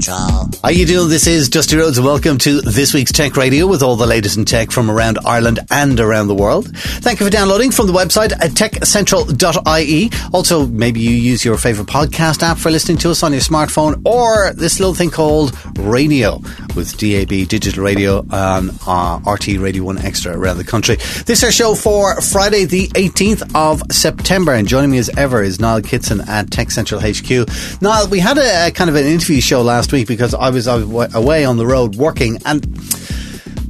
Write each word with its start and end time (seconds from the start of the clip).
Central. 0.00 0.50
How 0.62 0.70
you 0.70 0.86
doing? 0.86 1.08
This 1.08 1.26
is 1.26 1.48
Dusty 1.48 1.76
Rhodes 1.76 2.00
welcome 2.00 2.38
to 2.38 2.60
this 2.60 2.92
week's 2.92 3.12
Tech 3.12 3.36
Radio 3.36 3.66
with 3.66 3.82
all 3.82 3.96
the 3.96 4.06
latest 4.06 4.36
in 4.36 4.44
tech 4.44 4.70
from 4.70 4.90
around 4.90 5.18
Ireland 5.24 5.60
and 5.70 5.98
around 5.98 6.28
the 6.28 6.34
world. 6.34 6.76
Thank 6.76 7.20
you 7.20 7.26
for 7.26 7.30
downloading 7.30 7.70
from 7.70 7.86
the 7.86 7.92
website 7.92 8.32
at 8.32 8.50
techcentral.ie. 8.52 10.10
Also, 10.32 10.66
maybe 10.66 11.00
you 11.00 11.10
use 11.10 11.44
your 11.44 11.56
favourite 11.56 11.88
podcast 11.88 12.42
app 12.42 12.58
for 12.58 12.70
listening 12.70 12.98
to 12.98 13.10
us 13.10 13.22
on 13.22 13.32
your 13.32 13.40
smartphone 13.40 14.02
or 14.04 14.52
this 14.54 14.78
little 14.80 14.94
thing 14.94 15.10
called 15.10 15.56
Radio 15.78 16.40
with 16.74 16.96
DAB 16.98 17.48
Digital 17.48 17.82
Radio 17.82 18.18
on 18.30 18.70
uh, 18.86 19.18
RTE 19.20 19.60
Radio 19.60 19.84
1 19.84 19.98
Extra 19.98 20.36
around 20.36 20.58
the 20.58 20.64
country. 20.64 20.96
This 20.96 21.38
is 21.38 21.44
our 21.44 21.52
show 21.52 21.74
for 21.74 22.20
Friday 22.20 22.64
the 22.64 22.88
18th 22.88 23.54
of 23.54 23.82
September 23.90 24.52
and 24.52 24.68
joining 24.68 24.90
me 24.90 24.98
as 24.98 25.08
ever 25.16 25.42
is 25.42 25.58
Niall 25.60 25.82
Kitson 25.82 26.20
at 26.28 26.50
Tech 26.50 26.70
Central 26.70 27.00
HQ. 27.00 27.80
Niall, 27.80 28.08
we 28.08 28.18
had 28.18 28.36
a, 28.36 28.68
a 28.68 28.70
kind 28.70 28.90
of 28.90 28.96
an 28.96 29.06
interview 29.06 29.40
show 29.40 29.62
last 29.62 29.85
week 29.92 30.08
because 30.08 30.34
I 30.34 30.50
was, 30.50 30.68
I 30.68 30.84
was 30.84 31.14
away 31.14 31.44
on 31.44 31.56
the 31.56 31.66
road 31.66 31.96
working 31.96 32.38
and 32.44 32.64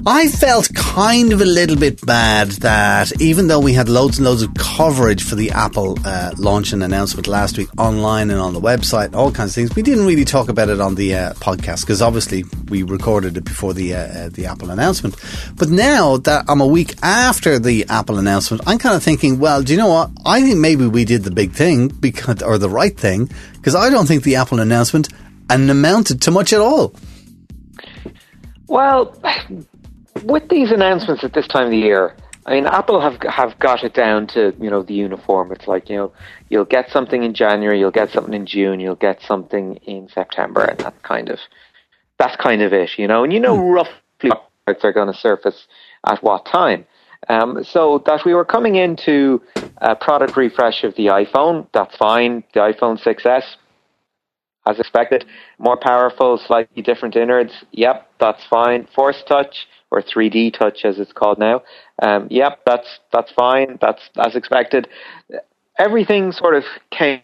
I 0.09 0.29
felt 0.29 0.73
kind 0.73 1.33
of 1.33 1.41
a 1.41 1.45
little 1.45 1.75
bit 1.75 2.07
bad 2.07 2.51
that 2.63 3.21
even 3.21 3.49
though 3.49 3.59
we 3.59 3.73
had 3.73 3.89
loads 3.89 4.19
and 4.19 4.25
loads 4.25 4.43
of 4.43 4.55
coverage 4.55 5.25
for 5.25 5.35
the 5.35 5.51
Apple 5.51 5.99
uh, 6.05 6.31
launch 6.39 6.73
and 6.73 6.85
announcement 6.85 7.27
last 7.27 7.59
week 7.59 7.69
online 7.77 8.31
and 8.31 8.39
on 8.39 8.55
the 8.55 8.61
website, 8.61 9.17
all 9.17 9.33
kinds 9.33 9.51
of 9.51 9.55
things, 9.57 9.75
we 9.75 9.83
didn't 9.83 10.07
really 10.07 10.25
talk 10.25 10.49
about 10.49 10.69
it 10.69 10.81
on 10.81 10.95
the 10.95 11.13
uh, 11.13 11.33
podcast 11.35 11.81
because 11.81 12.01
obviously 12.01 12.45
we 12.69 12.85
recorded 12.85 13.37
it 13.37 13.43
before 13.43 13.75
the 13.75 13.97
uh, 13.97 13.99
uh, 13.99 14.29
the 14.29 14.47
Apple 14.47 14.71
announcement. 14.71 15.17
But 15.57 15.71
now 15.71 16.19
that 16.19 16.45
I'm 16.49 16.61
a 16.61 16.67
week 16.69 16.95
after 17.03 17.59
the 17.59 17.85
Apple 17.89 18.19
announcement, 18.19 18.63
I'm 18.65 18.79
kind 18.79 18.95
of 18.95 19.03
thinking, 19.03 19.41
well, 19.41 19.61
do 19.61 19.73
you 19.73 19.79
know 19.79 19.89
what? 19.89 20.13
I 20.25 20.41
think 20.41 20.59
maybe 20.59 20.87
we 20.87 21.05
did 21.05 21.25
the 21.25 21.33
big 21.33 21.51
thing 21.51 21.89
because, 21.89 22.43
or 22.43 22.59
the 22.59 22.71
right 22.71 22.97
thing, 22.97 23.29
because 23.55 23.75
I 23.75 23.91
don't 23.91 24.07
think 24.07 24.23
the 24.23 24.37
Apple 24.37 24.61
announcement 24.61 25.09
amounted 25.51 26.23
to 26.23 26.31
much 26.31 26.53
at 26.53 26.61
all. 26.61 26.95
Well, 28.69 29.17
with 30.25 30.49
these 30.49 30.71
announcements 30.71 31.23
at 31.23 31.33
this 31.33 31.47
time 31.47 31.67
of 31.67 31.71
the 31.71 31.79
year, 31.79 32.17
I 32.47 32.55
mean, 32.55 32.67
Apple 32.67 33.01
have 33.01 33.21
have 33.23 33.59
got 33.59 33.83
it 33.83 33.93
down 33.93 34.29
to 34.29 34.55
you 34.61 34.71
know 34.71 34.83
the 34.83 34.95
uniform. 34.95 35.51
It's 35.53 35.67
like 35.67 35.89
you 35.91 35.97
know 35.97 36.13
you'll 36.49 36.65
get 36.65 36.91
something 36.91 37.25
in 37.25 37.35
January, 37.35 37.79
you'll 37.79 37.91
get 37.91 38.11
something 38.11 38.35
in 38.35 38.47
June, 38.47 38.79
you'll 38.79 38.95
get 38.95 39.21
something 39.23 39.77
in 39.85 40.09
September, 40.09 40.63
and 40.63 40.79
that's 40.79 41.01
kind 41.03 41.29
of 41.29 41.41
that's 42.19 42.37
kind 42.37 42.63
of 42.63 42.73
it, 42.73 42.91
you 42.99 43.09
know. 43.09 43.25
And 43.25 43.33
you 43.33 43.41
know 43.41 43.57
hmm. 43.57 43.71
roughly 43.71 44.31
what 44.31 44.51
products 44.65 44.85
are 44.85 44.93
going 44.93 45.13
to 45.13 45.19
surface 45.19 45.67
at 46.07 46.23
what 46.23 46.47
time. 46.47 46.87
Um, 47.29 47.65
so 47.65 48.03
that 48.07 48.25
we 48.25 48.35
were 48.35 48.45
coming 48.45 48.77
into 48.77 49.43
a 49.79 49.97
product 49.97 50.37
refresh 50.37 50.85
of 50.85 50.95
the 50.95 51.07
iPhone, 51.07 51.67
that's 51.73 51.97
fine. 51.97 52.45
The 52.55 52.61
iPhone 52.61 53.03
6s, 53.03 53.45
as 54.67 54.79
expected, 54.79 55.25
more 55.59 55.77
powerful, 55.77 56.39
slightly 56.39 56.83
different 56.83 57.17
innards. 57.17 57.53
Yep, 57.73 58.11
that's 58.19 58.45
fine. 58.47 58.87
Force 58.95 59.23
Touch 59.27 59.67
or 59.91 60.03
3D 60.03 60.53
touch 60.53 60.85
as 60.85 60.99
it's 60.99 61.13
called 61.13 61.39
now. 61.39 61.63
Um, 62.03 62.27
yep, 62.31 62.61
that's 62.67 62.99
that's 63.13 63.31
fine. 63.33 63.79
That's 63.81 64.03
as 64.19 64.35
expected. 64.35 64.89
Everything 65.79 66.33
sort 66.33 66.55
of 66.55 66.65
came 66.91 67.23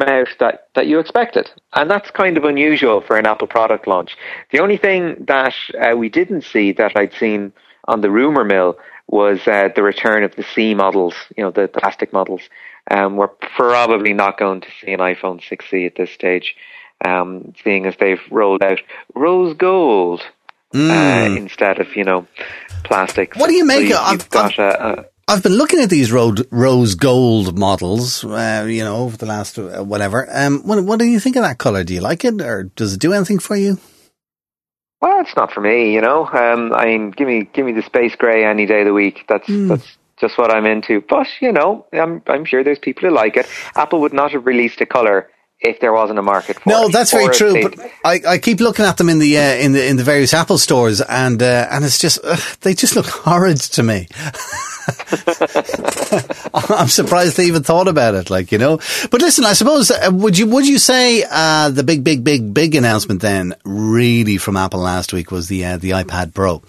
out 0.00 0.28
that, 0.38 0.68
that 0.74 0.86
you 0.86 0.98
expected. 0.98 1.50
And 1.74 1.90
that's 1.90 2.10
kind 2.10 2.36
of 2.36 2.44
unusual 2.44 3.00
for 3.00 3.16
an 3.16 3.26
Apple 3.26 3.48
product 3.48 3.86
launch. 3.86 4.16
The 4.52 4.60
only 4.60 4.76
thing 4.76 5.24
that 5.26 5.54
uh, 5.80 5.96
we 5.96 6.08
didn't 6.08 6.42
see 6.42 6.72
that 6.72 6.92
I'd 6.96 7.12
seen 7.14 7.52
on 7.86 8.00
the 8.00 8.10
rumor 8.10 8.44
mill 8.44 8.78
was 9.08 9.40
uh, 9.46 9.70
the 9.74 9.82
return 9.82 10.22
of 10.22 10.36
the 10.36 10.42
C 10.42 10.74
models, 10.74 11.14
you 11.36 11.42
know, 11.42 11.50
the, 11.50 11.62
the 11.72 11.80
plastic 11.80 12.12
models. 12.12 12.42
Um, 12.90 13.16
we're 13.16 13.28
probably 13.28 14.12
not 14.12 14.38
going 14.38 14.62
to 14.62 14.68
see 14.80 14.92
an 14.92 15.00
iPhone 15.00 15.40
6C 15.40 15.86
at 15.86 15.94
this 15.96 16.10
stage, 16.10 16.56
um, 17.04 17.52
seeing 17.62 17.86
as 17.86 17.96
they've 17.98 18.20
rolled 18.30 18.62
out 18.62 18.80
rose 19.14 19.56
gold 19.56 20.22
mm. 20.72 20.90
uh, 20.90 21.36
instead 21.36 21.80
of 21.80 21.94
you 21.96 22.04
know 22.04 22.26
plastic. 22.84 23.36
What 23.36 23.48
do 23.48 23.54
you 23.54 23.64
make? 23.64 23.90
So 23.90 23.98
of, 23.98 24.28
I've, 24.32 25.04
I've 25.28 25.42
been 25.42 25.56
looking 25.56 25.80
at 25.80 25.90
these 25.90 26.10
road, 26.10 26.48
rose 26.50 26.94
gold 26.94 27.58
models, 27.58 28.24
uh, 28.24 28.66
you 28.66 28.82
know, 28.82 28.96
over 28.96 29.18
the 29.18 29.26
last 29.26 29.58
uh, 29.58 29.84
whatever. 29.84 30.26
Um, 30.32 30.62
what, 30.62 30.82
what 30.84 30.98
do 30.98 31.04
you 31.04 31.20
think 31.20 31.36
of 31.36 31.42
that 31.42 31.58
color? 31.58 31.84
Do 31.84 31.92
you 31.92 32.00
like 32.00 32.24
it, 32.24 32.40
or 32.40 32.64
does 32.64 32.94
it 32.94 33.00
do 33.00 33.12
anything 33.12 33.38
for 33.38 33.54
you? 33.54 33.78
Well, 35.02 35.20
it's 35.20 35.36
not 35.36 35.52
for 35.52 35.60
me, 35.60 35.92
you 35.92 36.00
know. 36.00 36.26
Um, 36.26 36.72
I 36.72 36.86
mean, 36.86 37.10
give 37.10 37.28
me 37.28 37.48
give 37.52 37.66
me 37.66 37.72
the 37.72 37.82
space 37.82 38.16
grey 38.16 38.46
any 38.46 38.64
day 38.64 38.80
of 38.80 38.86
the 38.86 38.94
week. 38.94 39.26
That's 39.28 39.46
mm. 39.46 39.68
that's 39.68 39.97
just 40.20 40.38
what 40.38 40.50
I'm 40.50 40.66
into. 40.66 41.00
But 41.00 41.28
you 41.40 41.52
know, 41.52 41.86
I'm 41.92 42.22
I'm 42.26 42.44
sure 42.44 42.62
there's 42.64 42.78
people 42.78 43.08
who 43.08 43.14
like 43.14 43.36
it. 43.36 43.46
Apple 43.74 44.00
would 44.02 44.12
not 44.12 44.32
have 44.32 44.46
released 44.46 44.80
a 44.80 44.86
color 44.86 45.30
if 45.60 45.80
there 45.80 45.92
wasn't 45.92 46.18
a 46.18 46.22
market 46.22 46.60
for 46.60 46.68
no, 46.68 46.76
it. 46.76 46.82
No, 46.82 46.88
that's 46.88 47.10
very 47.10 47.34
true. 47.34 47.62
But 47.62 47.90
I, 48.04 48.20
I 48.26 48.38
keep 48.38 48.60
looking 48.60 48.84
at 48.84 48.96
them 48.96 49.08
in 49.08 49.18
the 49.18 49.36
uh, 49.38 49.54
in 49.56 49.72
the 49.72 49.86
in 49.86 49.96
the 49.96 50.04
various 50.04 50.32
Apple 50.32 50.58
stores, 50.58 51.00
and 51.00 51.42
uh, 51.42 51.66
and 51.70 51.84
it's 51.84 51.98
just 51.98 52.20
uh, 52.22 52.36
they 52.60 52.74
just 52.74 52.94
look 52.96 53.06
horrid 53.24 53.58
to 53.58 53.82
me. 53.82 54.08
I'm 56.54 56.88
surprised 56.88 57.36
they 57.36 57.44
even 57.44 57.62
thought 57.62 57.88
about 57.88 58.14
it, 58.14 58.30
like 58.30 58.52
you 58.52 58.58
know. 58.58 58.78
But 59.10 59.20
listen, 59.20 59.44
I 59.44 59.52
suppose 59.52 59.90
uh, 59.90 60.10
would 60.12 60.38
you 60.38 60.46
would 60.46 60.66
you 60.66 60.78
say 60.78 61.24
uh, 61.28 61.70
the 61.70 61.82
big 61.82 62.04
big 62.04 62.24
big 62.24 62.54
big 62.54 62.74
announcement 62.74 63.20
then 63.20 63.54
really 63.64 64.38
from 64.38 64.56
Apple 64.56 64.80
last 64.80 65.12
week 65.12 65.30
was 65.30 65.48
the 65.48 65.64
uh, 65.64 65.76
the 65.76 65.90
iPad 65.90 66.34
Pro? 66.34 66.62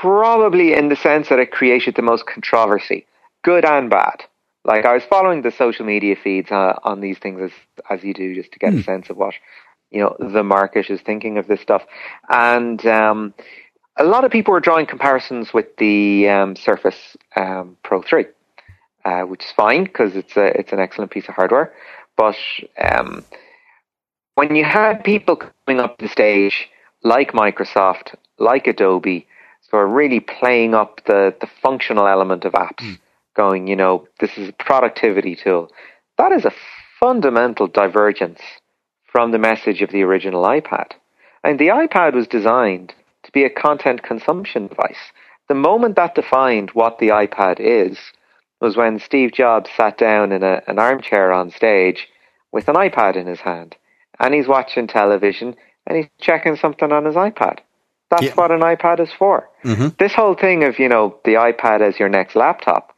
Probably 0.00 0.74
in 0.74 0.88
the 0.88 0.96
sense 0.96 1.30
that 1.30 1.38
it 1.38 1.50
created 1.50 1.94
the 1.94 2.02
most 2.02 2.26
controversy, 2.26 3.06
good 3.42 3.64
and 3.64 3.88
bad. 3.88 4.24
Like 4.64 4.84
I 4.84 4.92
was 4.92 5.04
following 5.04 5.40
the 5.40 5.50
social 5.52 5.86
media 5.86 6.16
feeds 6.22 6.50
uh, 6.50 6.74
on 6.82 7.00
these 7.00 7.18
things 7.18 7.40
as 7.40 7.52
as 7.88 8.04
you 8.04 8.12
do, 8.12 8.34
just 8.34 8.52
to 8.52 8.58
get 8.58 8.74
mm. 8.74 8.80
a 8.80 8.82
sense 8.82 9.08
of 9.08 9.16
what 9.16 9.34
you 9.90 10.00
know 10.00 10.14
the 10.18 10.42
market 10.42 10.90
is 10.90 11.00
thinking 11.00 11.38
of 11.38 11.46
this 11.46 11.62
stuff, 11.62 11.82
and 12.28 12.84
um, 12.84 13.32
a 13.96 14.04
lot 14.04 14.24
of 14.24 14.30
people 14.30 14.52
were 14.52 14.60
drawing 14.60 14.84
comparisons 14.84 15.54
with 15.54 15.74
the 15.78 16.28
um, 16.28 16.56
Surface 16.56 17.16
um, 17.36 17.78
Pro 17.82 18.02
three, 18.02 18.26
uh, 19.06 19.22
which 19.22 19.44
is 19.44 19.52
fine 19.52 19.84
because 19.84 20.14
it's 20.14 20.36
a 20.36 20.46
it's 20.58 20.72
an 20.72 20.80
excellent 20.80 21.10
piece 21.10 21.28
of 21.28 21.36
hardware, 21.36 21.72
but 22.16 22.36
um, 22.76 23.24
when 24.34 24.54
you 24.54 24.64
had 24.64 25.02
people 25.04 25.36
coming 25.36 25.80
up 25.80 25.96
the 25.98 26.08
stage 26.08 26.68
like 27.02 27.32
Microsoft, 27.32 28.14
like 28.38 28.66
Adobe, 28.66 29.26
so 29.70 29.78
are 29.78 29.86
really 29.86 30.20
playing 30.20 30.74
up 30.74 31.00
the 31.06 31.34
the 31.40 31.48
functional 31.62 32.06
element 32.06 32.44
of 32.44 32.52
apps. 32.52 32.80
Mm 32.80 32.98
going, 33.36 33.68
you 33.68 33.76
know, 33.76 34.08
this 34.18 34.36
is 34.36 34.48
a 34.48 34.52
productivity 34.52 35.36
tool. 35.36 35.70
That 36.18 36.32
is 36.32 36.44
a 36.44 36.54
fundamental 36.98 37.68
divergence 37.68 38.40
from 39.04 39.30
the 39.30 39.38
message 39.38 39.82
of 39.82 39.90
the 39.90 40.02
original 40.02 40.42
iPad. 40.44 40.92
And 41.44 41.60
the 41.60 41.68
iPad 41.68 42.14
was 42.14 42.26
designed 42.26 42.94
to 43.22 43.32
be 43.32 43.44
a 43.44 43.50
content 43.50 44.02
consumption 44.02 44.66
device. 44.66 45.12
The 45.48 45.54
moment 45.54 45.94
that 45.96 46.14
defined 46.14 46.70
what 46.70 46.98
the 46.98 47.08
iPad 47.08 47.60
is 47.60 47.98
was 48.60 48.76
when 48.76 48.98
Steve 48.98 49.32
Jobs 49.32 49.70
sat 49.76 49.98
down 49.98 50.32
in 50.32 50.42
a, 50.42 50.62
an 50.66 50.78
armchair 50.78 51.32
on 51.32 51.50
stage 51.50 52.08
with 52.50 52.68
an 52.68 52.74
iPad 52.74 53.14
in 53.14 53.26
his 53.26 53.40
hand. 53.40 53.76
And 54.18 54.34
he's 54.34 54.48
watching 54.48 54.86
television 54.86 55.54
and 55.86 55.98
he's 55.98 56.08
checking 56.18 56.56
something 56.56 56.90
on 56.90 57.04
his 57.04 57.14
iPad. 57.14 57.58
That's 58.10 58.24
yeah. 58.24 58.34
what 58.34 58.50
an 58.50 58.60
iPad 58.60 59.00
is 59.00 59.10
for. 59.18 59.48
Mm-hmm. 59.64 59.88
This 59.98 60.12
whole 60.12 60.34
thing 60.34 60.64
of, 60.64 60.78
you 60.78 60.88
know, 60.88 61.18
the 61.24 61.34
iPad 61.34 61.80
as 61.80 61.98
your 61.98 62.08
next 62.08 62.36
laptop, 62.36 62.94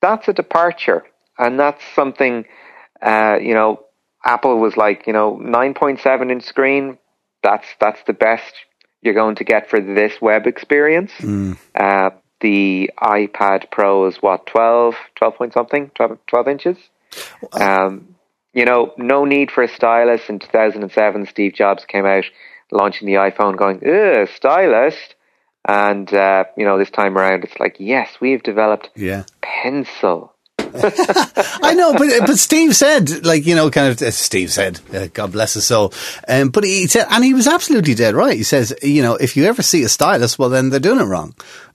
that's 0.00 0.28
a 0.28 0.32
departure, 0.32 1.04
and 1.38 1.58
that's 1.58 1.82
something. 1.94 2.44
Uh, 3.02 3.38
you 3.40 3.54
know, 3.54 3.84
Apple 4.24 4.58
was 4.58 4.76
like, 4.76 5.06
you 5.06 5.12
know, 5.12 5.36
nine 5.36 5.74
point 5.74 6.00
seven 6.00 6.30
inch 6.30 6.44
screen. 6.44 6.98
That's 7.42 7.66
that's 7.80 8.00
the 8.06 8.12
best 8.12 8.54
you're 9.02 9.14
going 9.14 9.36
to 9.36 9.44
get 9.44 9.68
for 9.68 9.80
this 9.80 10.20
web 10.20 10.46
experience. 10.46 11.12
Mm. 11.18 11.56
Uh, 11.74 12.10
the 12.40 12.90
iPad 13.00 13.70
Pro 13.70 14.06
is 14.06 14.16
what 14.20 14.46
12, 14.46 14.94
12 15.16 15.34
point 15.34 15.52
something, 15.52 15.90
12, 15.94 16.18
12 16.26 16.48
inches. 16.48 16.76
Um, 17.52 18.14
you 18.52 18.64
know, 18.64 18.92
no 18.96 19.24
need 19.24 19.50
for 19.50 19.62
a 19.62 19.68
stylus. 19.68 20.28
In 20.28 20.38
2007, 20.38 21.26
Steve 21.26 21.54
Jobs 21.54 21.84
came 21.84 22.06
out 22.06 22.24
launching 22.70 23.06
the 23.06 23.14
iPhone, 23.14 23.56
going, 23.56 23.82
"Ugh, 23.86 24.28
stylus." 24.34 24.94
And 25.66 26.12
uh, 26.14 26.44
you 26.56 26.64
know, 26.64 26.78
this 26.78 26.90
time 26.90 27.16
around, 27.18 27.44
it's 27.44 27.58
like, 27.60 27.76
yes, 27.78 28.08
we've 28.20 28.42
developed 28.42 28.90
yeah. 28.96 29.24
pencil. 29.42 30.34
I 30.74 31.74
know, 31.74 31.94
but 31.94 32.26
but 32.26 32.38
Steve 32.38 32.76
said, 32.76 33.24
like 33.24 33.46
you 33.46 33.54
know, 33.54 33.70
kind 33.70 33.88
of. 33.88 34.02
Uh, 34.02 34.10
Steve 34.10 34.52
said, 34.52 34.80
uh, 34.92 35.06
God 35.12 35.32
bless 35.32 35.54
his 35.54 35.66
soul. 35.66 35.92
Um, 36.26 36.50
but 36.50 36.64
he 36.64 36.86
said, 36.86 37.06
and 37.10 37.24
he 37.24 37.32
was 37.32 37.46
absolutely 37.46 37.94
dead 37.94 38.14
right. 38.14 38.36
He 38.36 38.42
says, 38.42 38.74
you 38.82 39.02
know, 39.02 39.14
if 39.14 39.36
you 39.36 39.44
ever 39.44 39.62
see 39.62 39.82
a 39.82 39.88
stylus, 39.88 40.38
well, 40.38 40.50
then 40.50 40.70
they're 40.70 40.80
doing 40.80 41.00
it 41.00 41.04
wrong. 41.04 41.34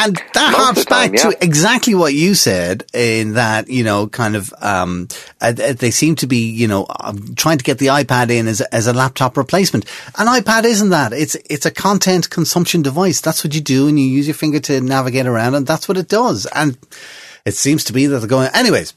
And 0.00 0.16
that 0.34 0.52
Most 0.52 0.56
harps 0.56 0.84
time, 0.84 1.10
back 1.12 1.20
yeah. 1.24 1.30
to 1.30 1.44
exactly 1.44 1.94
what 1.94 2.14
you 2.14 2.34
said 2.34 2.84
in 2.94 3.34
that, 3.34 3.68
you 3.68 3.82
know, 3.82 4.06
kind 4.06 4.36
of, 4.36 4.54
um, 4.60 5.08
uh, 5.40 5.52
they 5.52 5.90
seem 5.90 6.14
to 6.16 6.26
be, 6.26 6.50
you 6.50 6.68
know, 6.68 6.86
um, 7.00 7.34
trying 7.34 7.58
to 7.58 7.64
get 7.64 7.78
the 7.78 7.86
iPad 7.86 8.30
in 8.30 8.46
as, 8.46 8.60
a- 8.60 8.72
as 8.74 8.86
a 8.86 8.92
laptop 8.92 9.36
replacement. 9.36 9.84
An 10.16 10.26
iPad 10.28 10.64
isn't 10.64 10.90
that. 10.90 11.12
It's, 11.12 11.34
it's 11.50 11.66
a 11.66 11.70
content 11.72 12.30
consumption 12.30 12.80
device. 12.82 13.20
That's 13.20 13.42
what 13.42 13.54
you 13.54 13.60
do 13.60 13.88
and 13.88 13.98
you 13.98 14.06
use 14.06 14.28
your 14.28 14.34
finger 14.34 14.60
to 14.60 14.80
navigate 14.80 15.26
around 15.26 15.54
and 15.56 15.66
that's 15.66 15.88
what 15.88 15.96
it 15.98 16.08
does. 16.08 16.46
And 16.54 16.78
it 17.44 17.54
seems 17.54 17.82
to 17.84 17.92
be 17.92 18.06
that 18.06 18.20
they're 18.20 18.28
going, 18.28 18.50
anyways. 18.54 18.94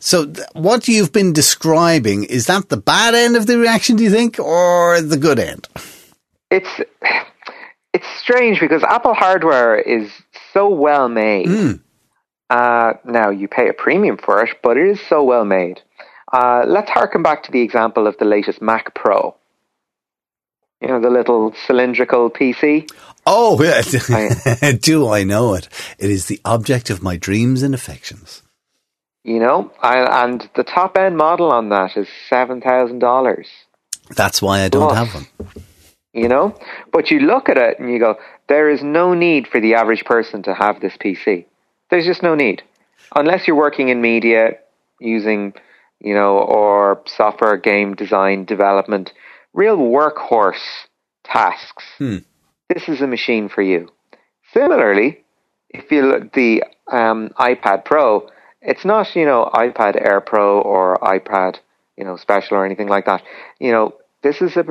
So 0.00 0.26
th- 0.26 0.46
what 0.54 0.88
you've 0.88 1.12
been 1.12 1.32
describing, 1.32 2.24
is 2.24 2.46
that 2.46 2.70
the 2.70 2.76
bad 2.76 3.14
end 3.14 3.36
of 3.36 3.46
the 3.46 3.58
reaction, 3.58 3.96
do 3.96 4.02
you 4.04 4.10
think, 4.10 4.38
or 4.40 5.00
the 5.00 5.16
good 5.16 5.38
end? 5.38 5.68
it's 6.50 6.80
it's 7.92 8.06
strange 8.18 8.60
because 8.60 8.82
Apple 8.84 9.14
hardware 9.14 9.78
is 9.78 10.10
so 10.52 10.68
well 10.68 11.08
made. 11.08 11.46
Mm. 11.46 11.80
Uh, 12.48 12.94
now 13.04 13.30
you 13.30 13.46
pay 13.48 13.68
a 13.68 13.72
premium 13.72 14.16
for 14.18 14.42
it, 14.44 14.56
but 14.62 14.76
it 14.76 14.86
is 14.88 15.00
so 15.08 15.22
well 15.22 15.44
made. 15.44 15.80
Uh, 16.32 16.64
let's 16.66 16.90
harken 16.90 17.22
back 17.22 17.42
to 17.44 17.52
the 17.52 17.60
example 17.60 18.06
of 18.06 18.16
the 18.18 18.24
latest 18.24 18.60
Mac 18.62 18.94
Pro. 18.94 19.34
You 20.80 20.88
know 20.88 21.00
the 21.00 21.10
little 21.10 21.52
cylindrical 21.66 22.30
PC. 22.30 22.90
Oh, 23.26 23.62
yeah. 23.62 24.72
do 24.80 25.08
I 25.08 25.24
know 25.24 25.54
it? 25.54 25.68
It 25.98 26.10
is 26.10 26.26
the 26.26 26.40
object 26.44 26.88
of 26.90 27.02
my 27.02 27.16
dreams 27.16 27.62
and 27.62 27.74
affections. 27.74 28.42
You 29.24 29.38
know, 29.38 29.70
I, 29.82 30.24
and 30.24 30.48
the 30.56 30.64
top 30.64 30.96
end 30.96 31.18
model 31.18 31.52
on 31.52 31.68
that 31.68 31.96
is 31.96 32.08
seven 32.30 32.62
thousand 32.62 33.00
dollars. 33.00 33.46
That's 34.16 34.40
why 34.40 34.62
I 34.62 34.68
don't 34.68 34.90
Oh. 34.90 34.94
have 34.94 35.14
one. 35.14 35.26
You 36.12 36.28
know? 36.28 36.54
But 36.92 37.10
you 37.10 37.20
look 37.20 37.48
at 37.48 37.58
it 37.58 37.78
and 37.78 37.90
you 37.90 37.98
go, 37.98 38.16
there 38.48 38.68
is 38.68 38.82
no 38.82 39.14
need 39.14 39.46
for 39.48 39.60
the 39.60 39.74
average 39.74 40.04
person 40.04 40.42
to 40.44 40.54
have 40.54 40.80
this 40.80 40.96
PC. 40.96 41.46
There's 41.90 42.06
just 42.06 42.22
no 42.22 42.34
need. 42.34 42.62
Unless 43.14 43.46
you're 43.46 43.56
working 43.56 43.88
in 43.88 44.00
media 44.00 44.52
using, 45.00 45.54
you 46.00 46.14
know, 46.14 46.38
or 46.38 47.02
software 47.06 47.56
game 47.56 47.94
design 47.94 48.44
development, 48.44 49.12
real 49.52 49.78
workhorse 49.78 50.86
tasks. 51.24 51.84
This 52.68 52.88
is 52.88 53.00
a 53.00 53.06
machine 53.06 53.48
for 53.48 53.62
you. 53.62 53.88
Similarly, 54.52 55.24
if 55.70 55.90
you 55.90 56.06
look 56.06 56.32
the 56.32 56.62
um, 56.90 57.30
iPad 57.38 57.84
Pro, 57.84 58.28
it's 58.62 58.84
not, 58.84 59.14
you 59.16 59.24
know, 59.24 59.50
iPad 59.54 60.00
Air 60.00 60.20
Pro 60.20 60.60
or 60.60 60.98
iPad, 60.98 61.56
you 61.96 62.04
know, 62.04 62.16
special 62.16 62.56
or 62.56 62.66
anything 62.66 62.88
like 62.88 63.06
that. 63.06 63.22
You 63.58 63.72
know, 63.72 63.94
this 64.22 64.42
is 64.42 64.56
a 64.56 64.64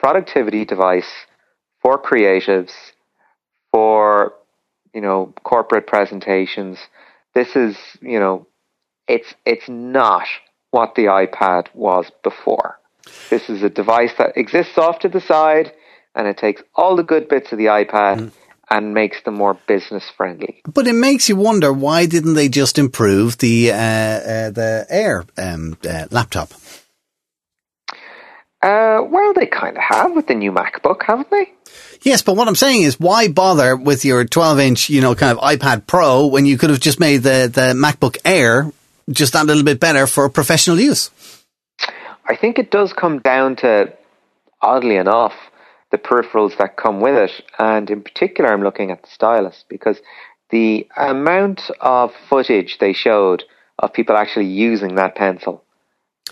productivity 0.00 0.64
device 0.64 1.10
for 1.82 2.00
creatives, 2.00 2.72
for 3.72 4.34
you 4.94 5.00
know 5.00 5.32
corporate 5.44 5.86
presentations. 5.86 6.78
This 7.34 7.54
is 7.54 7.76
you 8.00 8.18
know 8.18 8.46
it's 9.06 9.34
it's 9.44 9.68
not 9.68 10.26
what 10.70 10.94
the 10.94 11.04
iPad 11.04 11.66
was 11.74 12.10
before. 12.22 12.78
This 13.28 13.48
is 13.48 13.62
a 13.62 13.70
device 13.70 14.12
that 14.18 14.36
exists 14.36 14.78
off 14.78 15.00
to 15.00 15.08
the 15.08 15.20
side, 15.20 15.72
and 16.14 16.26
it 16.26 16.36
takes 16.36 16.62
all 16.74 16.96
the 16.96 17.02
good 17.02 17.28
bits 17.28 17.52
of 17.52 17.58
the 17.58 17.66
iPad 17.66 18.32
and 18.70 18.94
makes 18.94 19.20
them 19.24 19.34
more 19.34 19.54
business 19.66 20.04
friendly. 20.16 20.62
But 20.72 20.86
it 20.86 20.92
makes 20.92 21.28
you 21.28 21.36
wonder 21.36 21.72
why 21.72 22.06
didn't 22.06 22.34
they 22.34 22.48
just 22.48 22.78
improve 22.78 23.38
the 23.38 23.72
uh, 23.72 23.74
uh, 23.74 24.50
the 24.50 24.86
Air 24.88 25.24
um, 25.36 25.76
uh, 25.88 26.06
laptop? 26.10 26.50
Uh, 28.62 29.00
well, 29.08 29.32
they 29.32 29.46
kind 29.46 29.76
of 29.76 29.82
have 29.82 30.12
with 30.12 30.26
the 30.26 30.34
new 30.34 30.52
MacBook, 30.52 31.02
haven't 31.02 31.30
they? 31.30 31.52
Yes, 32.02 32.20
but 32.20 32.36
what 32.36 32.46
I'm 32.46 32.54
saying 32.54 32.82
is, 32.82 33.00
why 33.00 33.28
bother 33.28 33.74
with 33.74 34.04
your 34.04 34.24
12 34.24 34.58
inch, 34.60 34.90
you 34.90 35.00
know, 35.00 35.14
kind 35.14 35.36
of 35.36 35.42
iPad 35.42 35.86
Pro 35.86 36.26
when 36.26 36.44
you 36.44 36.58
could 36.58 36.70
have 36.70 36.80
just 36.80 37.00
made 37.00 37.18
the 37.18 37.50
the 37.52 37.72
MacBook 37.74 38.18
Air 38.24 38.70
just 39.10 39.32
that 39.32 39.46
little 39.46 39.64
bit 39.64 39.80
better 39.80 40.06
for 40.06 40.28
professional 40.28 40.78
use? 40.78 41.10
I 42.26 42.36
think 42.36 42.58
it 42.58 42.70
does 42.70 42.92
come 42.92 43.18
down 43.20 43.56
to, 43.56 43.92
oddly 44.60 44.96
enough, 44.96 45.34
the 45.90 45.98
peripherals 45.98 46.56
that 46.58 46.76
come 46.76 47.00
with 47.00 47.16
it. 47.16 47.44
And 47.58 47.90
in 47.90 48.02
particular, 48.02 48.52
I'm 48.52 48.62
looking 48.62 48.90
at 48.90 49.02
the 49.02 49.08
stylus 49.08 49.64
because 49.68 49.98
the 50.50 50.86
amount 50.96 51.70
of 51.80 52.12
footage 52.28 52.78
they 52.78 52.92
showed 52.92 53.44
of 53.78 53.92
people 53.92 54.16
actually 54.16 54.46
using 54.46 54.96
that 54.96 55.16
pencil 55.16 55.64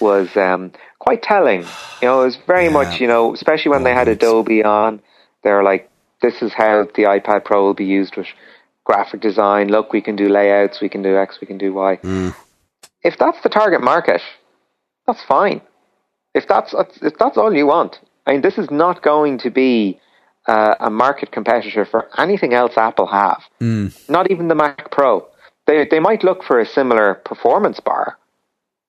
was 0.01 0.37
um, 0.37 0.73
quite 0.99 1.23
telling. 1.23 1.77
You 2.01 2.09
know, 2.09 2.23
it 2.23 2.25
was 2.27 2.37
very 2.47 2.65
Yeah. 2.65 2.71
much, 2.71 3.01
you 3.01 3.07
know, 3.07 3.35
especially 3.35 3.71
when 3.71 3.85
they 3.85 3.93
had. 3.95 4.09
Adobe 4.09 4.63
on, 4.65 5.01
they're 5.43 5.63
like, 5.63 5.91
this 6.23 6.43
is 6.43 6.53
how 6.53 6.85
the 6.95 7.05
iPad 7.05 7.45
Pro 7.45 7.65
will 7.65 7.75
be 7.75 7.85
used 7.85 8.17
with 8.17 8.27
graphic 8.85 9.21
design. 9.21 9.69
Look, 9.69 9.93
we 9.93 10.01
can 10.01 10.17
do 10.17 10.29
layouts, 10.29 10.81
we 10.81 10.89
can 10.89 11.03
do 11.03 11.17
X, 11.17 11.41
we 11.41 11.47
can 11.47 11.59
do 11.59 11.73
Y. 11.73 11.99
If 13.03 13.17
that's 13.19 13.41
the 13.43 13.49
target 13.49 13.83
market, 13.83 14.21
that's 15.07 15.23
fine. 15.25 15.61
If 16.35 16.47
that's 16.49 16.75
if 17.03 17.17
that's 17.19 17.37
all 17.37 17.55
you 17.55 17.67
want, 17.67 17.99
I 18.27 18.33
mean, 18.33 18.43
this 18.43 18.59
is 18.59 18.71
not 18.71 19.03
going 19.03 19.39
to 19.39 19.51
be 19.51 20.01
uh, 20.47 20.75
a 20.81 20.91
market 20.91 21.33
competitor 21.33 21.85
for 21.85 22.09
anything 22.21 22.55
else 22.55 22.77
Apple 22.77 23.07
have. 23.07 23.43
Not 24.09 24.31
even 24.31 24.49
the 24.49 24.55
Mac 24.55 24.91
Pro. 24.91 25.27
They 25.67 25.87
they 25.91 26.01
might 26.01 26.25
look 26.25 26.43
for 26.45 26.59
a 26.61 26.67
similar 26.67 27.15
performance 27.25 27.81
bar. 27.81 28.19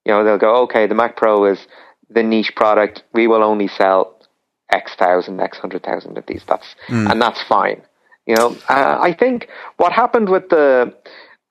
You 0.10 0.16
know, 0.16 0.24
they'll 0.24 0.40
go, 0.40 0.56
okay, 0.64 0.88
the 0.88 0.96
Mac 0.96 1.18
Pro 1.18 1.46
is 1.46 1.68
the 2.10 2.24
niche 2.24 2.54
product. 2.56 3.04
We 3.14 3.28
will 3.28 3.44
only 3.44 3.68
sell 3.68 4.20
X 4.72 4.96
thousand, 4.96 5.40
X 5.40 5.60
hundred 5.60 5.84
thousand 5.84 6.18
of 6.18 6.26
these. 6.26 6.42
That's 6.48 6.74
and 7.12 7.22
that's 7.22 7.44
fine. 7.44 7.84
You 8.26 8.36
know, 8.36 8.58
uh, 8.70 8.98
I 9.00 9.14
think 9.14 9.50
what 9.78 9.92
happened 9.92 10.30
with 10.30 10.50
the 10.50 10.96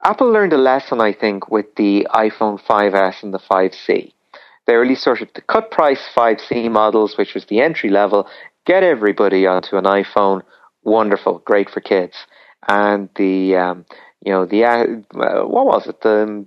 Apple 0.03 0.29
learned 0.29 0.53
a 0.55 0.59
lesson. 0.59 1.01
I 1.01 1.13
think 1.13 1.49
with 1.53 1.73
the 1.77 2.09
iPhone 2.11 2.61
5s 2.61 3.23
and 3.23 3.33
the 3.33 3.39
5c, 3.39 4.13
they 4.67 4.75
released 4.75 5.05
sort 5.05 5.23
of 5.23 5.29
the 5.37 5.41
cut 5.43 5.71
price 5.71 6.03
5c 6.17 6.69
models, 6.69 7.17
which 7.17 7.35
was 7.35 7.45
the 7.45 7.61
entry 7.61 7.91
level, 7.91 8.27
get 8.67 8.83
everybody 8.83 9.47
onto 9.47 9.77
an 9.77 9.85
iPhone. 9.85 10.43
Wonderful, 10.83 11.43
great 11.45 11.71
for 11.71 11.81
kids. 11.81 12.17
And 12.67 13.09
the 13.15 13.55
um, 13.55 13.85
you 14.25 14.33
know 14.33 14.47
the 14.47 14.65
uh, 14.65 15.47
what 15.47 15.67
was 15.67 15.87
it 15.87 16.01
the 16.01 16.45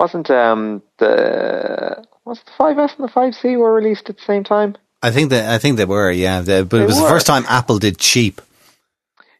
wasn't 0.00 0.28
um 0.30 0.82
the 0.98 2.04
was 2.24 2.40
the 2.44 2.50
5s 2.58 2.92
and 2.98 3.08
the 3.08 3.12
5c 3.12 3.56
were 3.58 3.72
released 3.80 4.08
at 4.10 4.16
the 4.16 4.22
same 4.24 4.44
time? 4.44 4.76
I 5.02 5.10
think 5.10 5.30
that 5.30 5.48
I 5.54 5.58
think 5.58 5.76
they 5.76 5.84
were, 5.84 6.10
yeah. 6.10 6.40
They- 6.40 6.62
but 6.62 6.76
They 6.78 6.82
it 6.84 6.86
was 6.86 6.98
the 7.00 7.08
first 7.08 7.26
time 7.26 7.44
Apple 7.48 7.78
did 7.78 7.98
cheap. 7.98 8.40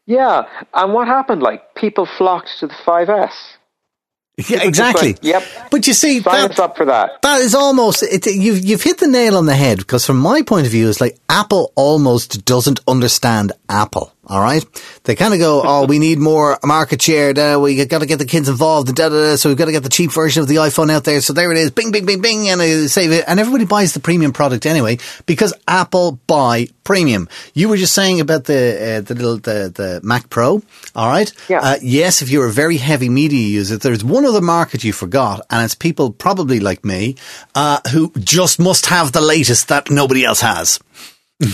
Yeah, 0.07 0.43
and 0.75 0.93
what 0.93 1.07
happened? 1.07 1.43
Like 1.43 1.75
people 1.75 2.07
flocked 2.19 2.51
to 2.61 2.67
the 2.67 2.75
5s. 2.87 3.33
Yeah, 4.49 4.63
exactly. 4.63 5.17
"Yep, 5.21 5.43
But 5.71 5.87
you 5.87 5.93
see, 5.93 6.23
Sign 6.23 6.33
that, 6.43 6.53
us 6.53 6.59
up 6.59 6.75
for 6.77 6.87
that. 6.87 7.21
that 7.23 7.41
is 7.43 7.55
almost 7.55 8.03
it, 8.03 8.25
you've 8.27 8.61
you've 8.65 8.83
hit 8.83 8.97
the 8.99 9.07
nail 9.07 9.37
on 9.37 9.45
the 9.45 9.55
head 9.55 9.79
because 9.79 10.07
from 10.07 10.17
my 10.19 10.41
point 10.43 10.65
of 10.67 10.73
view, 10.73 10.89
it's 10.89 11.01
like 11.01 11.19
Apple 11.29 11.73
almost 11.77 12.45
doesn't 12.47 12.81
understand 12.89 13.53
Apple. 13.69 14.15
All 14.27 14.41
right, 14.41 14.65
they 15.05 15.17
kind 15.17 15.33
of 15.33 15.41
go, 15.41 15.63
"Oh, 15.65 15.87
we 15.87 15.99
need 15.99 16.19
more 16.19 16.59
market 16.63 17.01
share. 17.01 17.33
Da, 17.33 17.59
we 17.59 17.85
got 17.87 18.01
to 18.01 18.07
get 18.07 18.19
the 18.19 18.27
kids 18.27 18.49
involved, 18.49 18.95
da, 18.95 19.09
da, 19.09 19.31
da, 19.31 19.37
so 19.37 19.49
we've 19.49 19.59
got 19.59 19.65
to 19.65 19.73
get 19.73 19.83
the 19.83 19.89
cheap 19.89 20.13
version 20.13 20.43
of 20.43 20.49
the 20.49 20.57
iPhone 20.57 20.91
out 20.91 21.05
there." 21.05 21.21
So 21.21 21.33
there 21.33 21.51
it 21.51 21.59
is, 21.59 21.71
bing, 21.71 21.91
bing, 21.91 22.07
bing, 22.07 22.21
bing, 22.21 22.49
and 22.49 22.61
I 22.61 22.87
save 22.87 23.13
it, 23.13 23.25
and 23.27 23.41
everybody 23.41 23.65
buys 23.65 23.95
the 23.95 24.01
premium 24.01 24.33
product 24.33 24.67
anyway 24.67 24.99
because 25.27 25.55
Apple 25.67 26.21
buy 26.27 26.69
premium. 26.85 27.29
You 27.55 27.69
were 27.69 27.77
just 27.77 27.95
saying 27.95 28.21
about 28.21 28.45
the 28.45 28.99
uh, 28.99 29.01
the 29.01 29.15
little 29.15 29.39
the 29.39 29.73
the 29.75 30.01
Mac 30.03 30.29
Pro. 30.29 30.63
All 30.95 31.09
right, 31.09 31.33
Yeah. 31.49 31.61
Uh, 31.61 31.77
yes, 31.81 32.21
if 32.21 32.31
you're 32.31 32.47
a 32.47 32.53
very 32.53 32.77
heavy 32.77 33.09
media 33.09 33.47
user, 33.47 33.79
there's 33.79 34.05
one 34.05 34.27
other 34.27 34.41
market 34.43 34.85
you 34.85 34.93
forgot, 34.93 35.41
and 35.51 35.65
it's 35.65 35.75
people 35.75 36.13
probably 36.13 36.61
like 36.61 36.85
me 36.85 37.17
uh, 37.55 37.81
who 37.93 38.13
just 38.19 38.59
must 38.59 38.87
have 38.87 39.13
the 39.13 39.21
latest 39.21 39.69
that 39.69 39.91
nobody 39.91 40.25
else 40.25 40.41
has. 40.43 40.79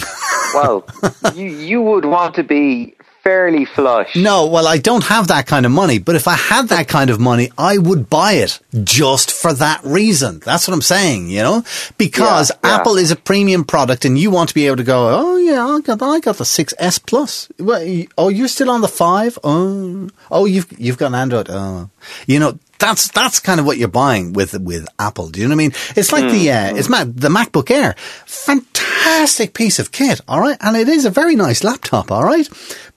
Well, 0.55 0.87
you 1.35 1.47
you 1.49 1.83
would 1.83 2.05
want 2.07 2.35
to 2.37 2.43
be 2.43 2.95
fairly 3.23 3.65
flush. 3.65 4.15
No, 4.17 4.47
well, 4.47 4.67
I 4.69 4.79
don't 4.79 5.03
have 5.05 5.27
that 5.29 5.47
kind 5.47 5.67
of 5.67 5.73
money, 5.73 5.99
but 5.99 6.15
if 6.15 6.29
I 6.29 6.35
had 6.37 6.69
that 6.69 6.87
kind 6.87 7.11
of 7.11 7.19
money, 7.19 7.51
I 7.59 7.77
would 7.77 8.09
buy 8.09 8.35
it 8.35 8.61
just 8.85 9.33
for 9.33 9.53
that 9.53 9.83
reason. 9.85 10.39
That's 10.45 10.67
what 10.69 10.75
I'm 10.75 10.81
saying, 10.81 11.29
you 11.29 11.43
know? 11.43 11.65
Because 11.99 12.51
Yeah, 12.51 12.71
yeah. 12.71 12.77
Apple 12.77 12.97
is 12.97 13.11
a 13.11 13.17
premium 13.17 13.65
product 13.65 14.05
and 14.05 14.17
you 14.17 14.31
want 14.31 14.49
to 14.51 14.55
be 14.55 14.67
able 14.69 14.77
to 14.77 14.85
go, 14.85 15.09
oh 15.11 15.37
yeah, 15.37 15.67
I 15.67 15.81
got, 15.81 16.01
I 16.01 16.21
got 16.21 16.37
the 16.37 16.45
6S 16.45 17.05
Plus. 17.05 17.49
Well, 17.59 17.83
Oh, 18.17 18.29
you're 18.29 18.47
still 18.49 18.71
on 18.71 18.81
the 18.81 18.89
5? 18.89 19.41
Oh, 19.43 20.09
oh, 20.31 20.45
you've, 20.47 20.69
you've 20.79 20.97
got 20.97 21.09
an 21.09 21.17
Android. 21.17 21.49
Oh, 21.51 21.91
you 22.29 22.39
know, 22.39 22.59
that's, 22.79 23.09
that's 23.11 23.41
kind 23.41 23.61
of 23.61 23.67
what 23.67 23.79
you're 23.79 23.89
buying 23.89 24.33
with, 24.33 24.59
with 24.61 24.87
Apple. 24.99 25.29
Do 25.29 25.41
you 25.41 25.47
know 25.49 25.55
what 25.55 25.63
I 25.63 25.65
mean? 25.65 25.73
It's 25.97 26.13
like 26.13 26.31
the, 26.31 26.51
uh, 26.51 26.77
it's 26.77 26.89
ma- 26.89 27.05
the 27.05 27.29
MacBook 27.29 27.71
Air. 27.71 27.95
Fantastic 28.27 29.55
piece 29.55 29.79
of 29.79 29.93
kit, 29.93 30.21
all 30.29 30.41
right? 30.41 30.57
And 30.61 30.77
it 30.77 30.89
is 30.89 31.05
a 31.05 31.11
very 31.11 31.37
nice 31.37 31.65
laptop, 31.65 32.11
all 32.11 32.25
right? 32.25 32.49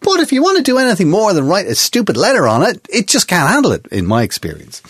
But 0.02 0.20
if 0.20 0.32
you 0.32 0.42
want 0.42 0.58
to 0.58 0.64
do 0.64 0.78
anything 0.78 1.10
more 1.10 1.34
than 1.34 1.48
write 1.48 1.68
a 1.68 1.76
stupid 1.76 2.18
letter 2.18 2.48
on 2.48 2.64
it, 2.64 2.88
it 2.92 3.08
just 3.08 3.28
can't 3.28 3.50
handle 3.50 3.72
it, 3.72 3.86
in 3.88 4.06
my 4.06 4.24
experience. 4.24 4.82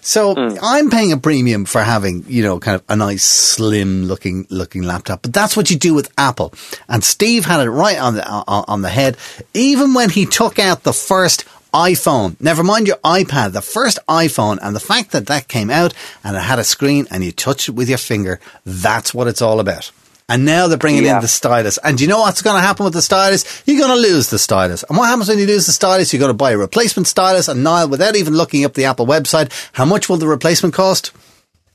So 0.00 0.36
I'm 0.62 0.88
paying 0.88 1.10
a 1.10 1.16
premium 1.16 1.64
for 1.64 1.82
having, 1.82 2.24
you 2.28 2.44
know, 2.44 2.60
kind 2.60 2.76
of 2.76 2.84
a 2.88 2.94
nice 2.94 3.24
slim 3.24 4.04
looking 4.04 4.46
looking 4.50 4.82
laptop. 4.82 5.22
But 5.22 5.32
that's 5.32 5.56
what 5.56 5.68
you 5.68 5.76
do 5.76 5.94
with 5.94 6.12
Apple. 6.16 6.54
And 6.88 7.02
Steve 7.02 7.44
had 7.44 7.66
it 7.66 7.70
right 7.70 7.98
on 7.98 8.14
the 8.14 8.24
on, 8.24 8.64
on 8.68 8.82
the 8.82 8.88
head. 8.88 9.16
Even 9.52 9.94
when 9.94 10.08
he 10.08 10.24
took 10.24 10.60
out 10.60 10.84
the 10.84 10.92
first 10.92 11.44
iPhone, 11.74 12.40
never 12.40 12.62
mind 12.62 12.86
your 12.86 12.96
iPad, 12.98 13.52
the 13.52 13.60
first 13.62 13.98
iPhone, 14.08 14.58
and 14.62 14.74
the 14.74 14.80
fact 14.80 15.10
that 15.12 15.26
that 15.26 15.48
came 15.48 15.70
out 15.70 15.92
and 16.24 16.36
it 16.36 16.40
had 16.40 16.58
a 16.58 16.64
screen 16.64 17.06
and 17.10 17.22
you 17.24 17.32
touch 17.32 17.68
it 17.68 17.72
with 17.72 17.88
your 17.88 17.98
finger, 17.98 18.40
that's 18.64 19.12
what 19.12 19.26
it's 19.28 19.42
all 19.42 19.60
about. 19.60 19.90
And 20.28 20.44
now 20.44 20.66
they're 20.66 20.76
bringing 20.78 21.04
Yeah. 21.04 21.16
in 21.16 21.22
the 21.22 21.28
stylus. 21.28 21.78
And 21.84 21.98
do 21.98 22.04
you 22.04 22.08
know 22.08 22.18
what's 22.18 22.42
going 22.42 22.56
to 22.56 22.60
happen 22.66 22.84
with 22.84 22.94
the 22.94 23.02
stylus? 23.02 23.44
You're 23.64 23.78
going 23.78 23.94
to 23.94 24.08
lose 24.08 24.28
the 24.30 24.38
stylus. 24.40 24.82
And 24.88 24.98
what 24.98 25.06
happens 25.08 25.28
when 25.28 25.38
you 25.38 25.46
lose 25.46 25.66
the 25.66 25.72
stylus? 25.72 26.12
You're 26.12 26.18
going 26.20 26.30
to 26.30 26.34
buy 26.34 26.50
a 26.50 26.58
replacement 26.58 27.06
stylus. 27.06 27.46
And 27.46 27.62
Niall, 27.62 27.88
without 27.88 28.16
even 28.16 28.34
looking 28.34 28.64
up 28.64 28.74
the 28.74 28.86
Apple 28.86 29.06
website, 29.06 29.52
how 29.72 29.84
much 29.84 30.08
will 30.08 30.16
the 30.16 30.26
replacement 30.26 30.74
cost? 30.74 31.12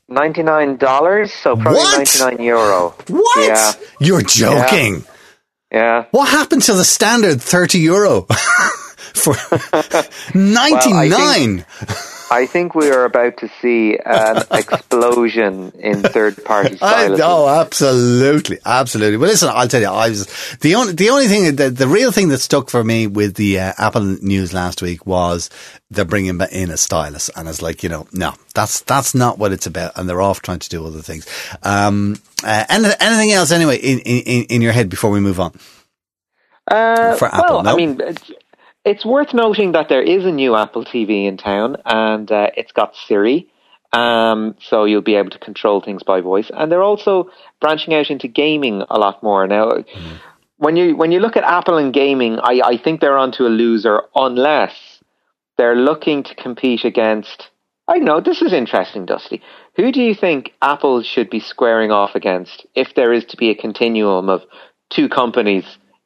Ninety 0.10 0.44
nine 0.44 0.76
dollars, 0.76 1.32
so 1.32 1.56
probably 1.56 1.80
What? 1.80 1.98
ninety 1.98 2.20
nine 2.38 2.46
euro. 2.46 2.94
What? 3.08 3.48
Yeah, 3.48 3.72
You're 4.02 4.22
joking. 4.24 5.06
yeah. 5.72 6.04
What 6.12 6.28
happened 6.28 6.64
to 6.64 6.74
the 6.74 6.84
standard 6.84 7.42
30 7.42 7.80
euro? 7.80 8.28
For 9.14 9.36
99. 10.38 11.66
I 12.32 12.46
think 12.46 12.76
we 12.76 12.90
are 12.90 13.04
about 13.04 13.36
to 13.38 13.50
see 13.62 13.98
an 14.06 14.44
explosion 14.52 15.74
in 15.78 16.02
third 16.02 16.44
party 16.46 16.78
I, 16.82 17.10
oh, 17.22 17.50
absolutely, 17.50 18.58
absolutely. 18.66 19.18
Well, 19.18 19.30
listen, 19.30 19.50
I'll 19.52 19.68
tell 19.68 19.82
you, 19.82 19.90
I 19.90 20.08
was 20.08 20.28
the 20.62 20.76
only 20.76 20.94
the 20.94 21.10
only 21.10 21.28
thing 21.28 21.54
the, 21.58 21.70
the 21.70 21.90
real 21.90 22.14
thing 22.14 22.30
that 22.30 22.40
stuck 22.40 22.70
for 22.70 22.86
me 22.86 23.06
with 23.06 23.36
the 23.36 23.60
uh, 23.60 23.74
Apple 23.78 24.04
news 24.22 24.54
last 24.54 24.82
week 24.82 25.06
was 25.06 25.50
they're 25.90 26.06
bringing 26.06 26.40
in 26.54 26.72
a 26.72 26.78
stylus, 26.78 27.30
and 27.36 27.50
it's 27.50 27.62
like 27.62 27.84
you 27.84 27.90
know, 27.90 28.08
no, 28.14 28.34
that's 28.56 28.80
that's 28.82 29.14
not 29.14 29.38
what 29.38 29.52
it's 29.52 29.66
about, 29.68 29.98
and 29.98 30.08
they're 30.08 30.22
off 30.22 30.42
trying 30.42 30.60
to 30.60 30.70
do 30.70 30.86
other 30.86 31.02
things. 31.02 31.28
Um, 31.64 32.16
uh, 32.46 32.64
any- 32.70 32.88
anything 33.02 33.32
else 33.34 33.52
anyway 33.52 33.76
in, 33.76 34.00
in 34.00 34.46
in 34.46 34.62
your 34.62 34.72
head 34.72 34.90
before 34.90 35.12
we 35.12 35.20
move 35.20 35.42
on? 35.42 35.60
Uh, 36.66 37.18
For 37.18 37.28
Apple, 37.28 37.56
well, 37.56 37.64
no? 37.64 37.74
I 37.74 37.76
mean, 37.76 38.00
it's, 38.84 39.06
worth 39.06 39.34
noting 39.34 39.74
that 39.74 39.90
there 39.90 40.02
is 40.02 40.26
a 40.26 40.32
new 40.32 40.56
Apple 40.56 40.86
TV 40.86 41.26
in 41.28 41.38
town, 41.38 41.78
and 41.86 42.32
uh, 42.32 42.48
it's 42.56 42.72
got 42.72 42.96
Siri, 42.96 43.48
um, 43.94 44.56
so 44.60 44.86
you'll 44.86 45.02
be 45.02 45.16
able 45.16 45.30
to 45.32 45.40
control 45.40 45.82
things 45.82 46.04
by 46.04 46.22
voice. 46.22 46.50
And 46.54 46.72
they're 46.72 46.84
also 46.84 47.30
branching 47.60 47.94
out 47.94 48.10
into 48.10 48.28
gaming 48.28 48.84
a 48.90 48.98
lot 48.98 49.22
more 49.22 49.48
now. 49.48 49.72
When 50.58 50.76
you 50.76 50.96
when 50.96 51.12
you 51.12 51.20
look 51.20 51.36
at 51.38 51.44
Apple 51.44 51.78
and 51.78 51.94
gaming, 51.94 52.40
I, 52.40 52.62
I 52.64 52.78
think 52.78 53.02
they're 53.02 53.18
onto 53.18 53.46
a 53.46 53.50
loser 53.50 54.04
unless 54.16 55.02
they're 55.58 55.76
looking 55.76 56.24
to 56.24 56.36
compete 56.36 56.86
against. 56.86 57.50
I 57.88 57.98
know. 57.98 58.22
This 58.22 58.42
is 58.42 58.54
interesting, 58.54 59.06
Dusty. 59.06 59.42
Who 59.76 59.92
do 59.92 60.02
you 60.02 60.14
think 60.14 60.54
Apple 60.62 61.02
should 61.04 61.30
be 61.30 61.40
squaring 61.40 61.92
off 61.92 62.16
against 62.16 62.66
if 62.76 62.94
there 62.96 63.12
is 63.12 63.26
to 63.26 63.38
be 63.38 63.50
a 63.50 63.56
continuum 63.56 64.30
of 64.30 64.44
two 64.90 65.10
companies 65.10 65.66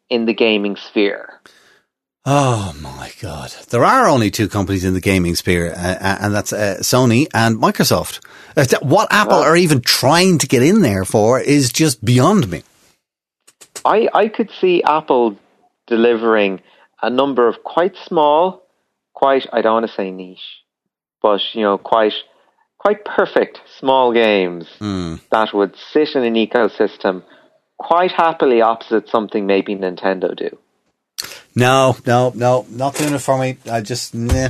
in 0.09 0.25
the 0.25 0.33
gaming 0.33 0.77
sphere? 0.77 1.41
Oh 2.27 2.73
my 2.81 3.11
God. 3.21 3.51
There 3.69 3.83
are 3.83 4.07
only 4.07 4.31
two 4.31 4.47
companies 4.47 4.83
in 4.83 4.95
the 4.95 5.01
gaming 5.01 5.35
sphere, 5.35 5.71
uh, 5.71 5.77
uh, 5.77 6.17
and 6.21 6.33
that's 6.33 6.51
uh, 6.51 6.77
Sony 6.79 7.27
and 7.35 7.57
Microsoft. 7.57 8.25
Uh, 8.57 8.65
What 8.81 9.09
Apple 9.11 9.37
are 9.37 9.55
even 9.55 9.81
trying 9.81 10.39
to 10.39 10.47
get 10.47 10.63
in 10.63 10.81
there 10.81 11.05
for 11.05 11.39
is 11.39 11.71
just 11.71 12.03
beyond 12.03 12.49
me. 12.49 12.63
I, 13.83 14.09
I 14.11 14.27
could 14.29 14.49
see 14.59 14.81
Apple 14.81 15.37
delivering 15.85 16.61
a 17.03 17.11
number 17.11 17.47
of 17.47 17.63
quite 17.63 17.95
small, 18.07 18.65
quite 19.13 19.45
I 19.53 19.61
don't 19.61 19.73
want 19.73 19.87
to 19.87 19.95
say 19.95 20.09
niche, 20.09 20.39
but 21.21 21.41
you 21.53 21.61
know, 21.61 21.77
quite 21.77 22.13
quite 22.79 23.05
perfect 23.05 23.61
small 23.79 24.13
games 24.13 24.65
that 25.31 25.53
would 25.53 25.75
sit 25.91 26.15
in 26.15 26.23
an 26.23 26.33
ecosystem 26.33 27.23
quite 27.77 28.11
happily 28.11 28.61
opposite 28.61 29.09
something 29.09 29.45
maybe 29.45 29.75
Nintendo 29.75 30.35
do. 30.35 30.57
No, 31.55 31.95
no, 32.05 32.33
no, 32.35 32.65
not 32.69 32.95
doing 32.95 33.13
it 33.13 33.19
for 33.19 33.37
me. 33.39 33.57
I 33.71 33.81
just, 33.81 34.13
nah, 34.13 34.49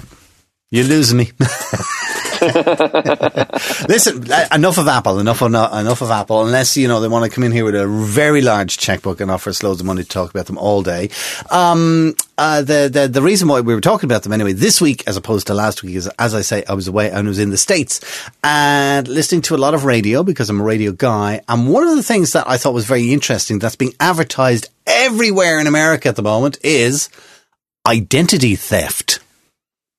you're 0.71 0.85
losing 0.85 1.17
me. 1.17 1.31
Listen, 3.87 4.31
uh, 4.31 4.47
enough 4.53 4.77
of 4.77 4.87
Apple, 4.87 5.19
enough 5.19 5.41
of 5.41 5.47
enough 5.49 6.01
of 6.01 6.11
Apple. 6.11 6.45
Unless 6.45 6.77
you 6.77 6.87
know 6.87 6.99
they 6.99 7.07
want 7.07 7.23
to 7.25 7.33
come 7.33 7.43
in 7.43 7.51
here 7.51 7.65
with 7.65 7.75
a 7.75 7.87
very 7.87 8.41
large 8.41 8.77
checkbook 8.77 9.21
and 9.21 9.31
offer 9.31 9.49
us 9.49 9.63
loads 9.63 9.79
of 9.79 9.85
money 9.85 10.03
to 10.03 10.09
talk 10.09 10.29
about 10.29 10.47
them 10.47 10.57
all 10.57 10.81
day. 10.81 11.09
Um, 11.49 12.15
uh, 12.37 12.61
the 12.61 12.89
the 12.91 13.07
the 13.07 13.21
reason 13.21 13.47
why 13.47 13.61
we 13.61 13.73
were 13.73 13.81
talking 13.81 14.07
about 14.07 14.23
them 14.23 14.33
anyway 14.33 14.53
this 14.53 14.81
week 14.81 15.03
as 15.07 15.17
opposed 15.17 15.47
to 15.47 15.53
last 15.53 15.83
week 15.83 15.95
is, 15.95 16.07
as 16.19 16.35
I 16.35 16.41
say, 16.41 16.63
I 16.67 16.73
was 16.73 16.87
away 16.87 17.09
and 17.09 17.19
I 17.19 17.29
was 17.29 17.39
in 17.39 17.51
the 17.51 17.57
states 17.57 18.01
and 18.43 19.07
listening 19.07 19.41
to 19.43 19.55
a 19.55 19.57
lot 19.57 19.73
of 19.73 19.85
radio 19.85 20.23
because 20.23 20.49
I'm 20.49 20.59
a 20.59 20.63
radio 20.63 20.91
guy. 20.91 21.41
And 21.47 21.69
one 21.69 21.87
of 21.87 21.95
the 21.95 22.03
things 22.03 22.33
that 22.33 22.47
I 22.47 22.57
thought 22.57 22.73
was 22.73 22.85
very 22.85 23.13
interesting 23.13 23.59
that's 23.59 23.75
being 23.75 23.93
advertised 23.99 24.69
everywhere 24.85 25.59
in 25.59 25.67
America 25.67 26.09
at 26.09 26.15
the 26.15 26.21
moment 26.21 26.57
is 26.63 27.09
identity 27.87 28.55
theft. 28.55 29.19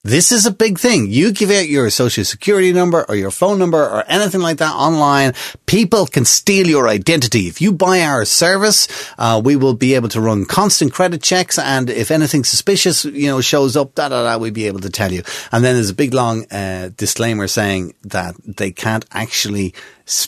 This 0.07 0.31
is 0.31 0.47
a 0.47 0.53
big 0.53 0.79
thing. 0.79 1.11
You 1.11 1.33
give 1.33 1.51
out 1.51 1.69
your 1.69 1.91
social 1.91 2.25
security 2.25 2.73
number 2.73 3.05
or 3.09 3.17
your 3.17 3.33
phone 3.33 3.59
number 3.59 3.83
or 3.83 4.05
anything 4.07 4.41
like 4.41 4.59
that 4.59 4.73
online. 4.73 5.33
People 5.67 6.07
can 6.07 6.25
steal 6.25 6.69
your 6.69 6.87
identity. 6.87 7.49
If 7.49 7.61
you 7.61 7.73
buy 7.73 8.03
our 8.03 8.25
service, 8.25 8.87
uh, 9.19 9.43
we 9.45 9.57
will 9.57 9.75
be 9.75 9.97
able 9.97 10.09
to 10.11 10.21
run 10.21 10.45
constant 10.45 10.93
credit 10.93 11.25
checks. 11.25 11.59
And 11.59 11.91
if 11.91 12.13
anything 12.13 12.45
suspicious, 12.45 13.05
you 13.05 13.27
know, 13.27 13.41
shows 13.41 13.77
up, 13.77 13.97
da, 13.97 14.09
da, 14.09 14.23
da, 14.23 14.39
we'll 14.39 14.53
be 14.53 14.69
able 14.69 14.79
to 14.83 14.91
tell 14.91 15.11
you. 15.11 15.25
And 15.51 15.65
then 15.65 15.75
there's 15.75 15.91
a 15.91 15.95
big 15.95 16.15
long, 16.15 16.47
uh, 16.53 16.91
disclaimer 16.97 17.49
saying 17.49 17.95
that 18.05 18.37
they 18.45 18.71
can't 18.71 19.05
actually 19.11 19.75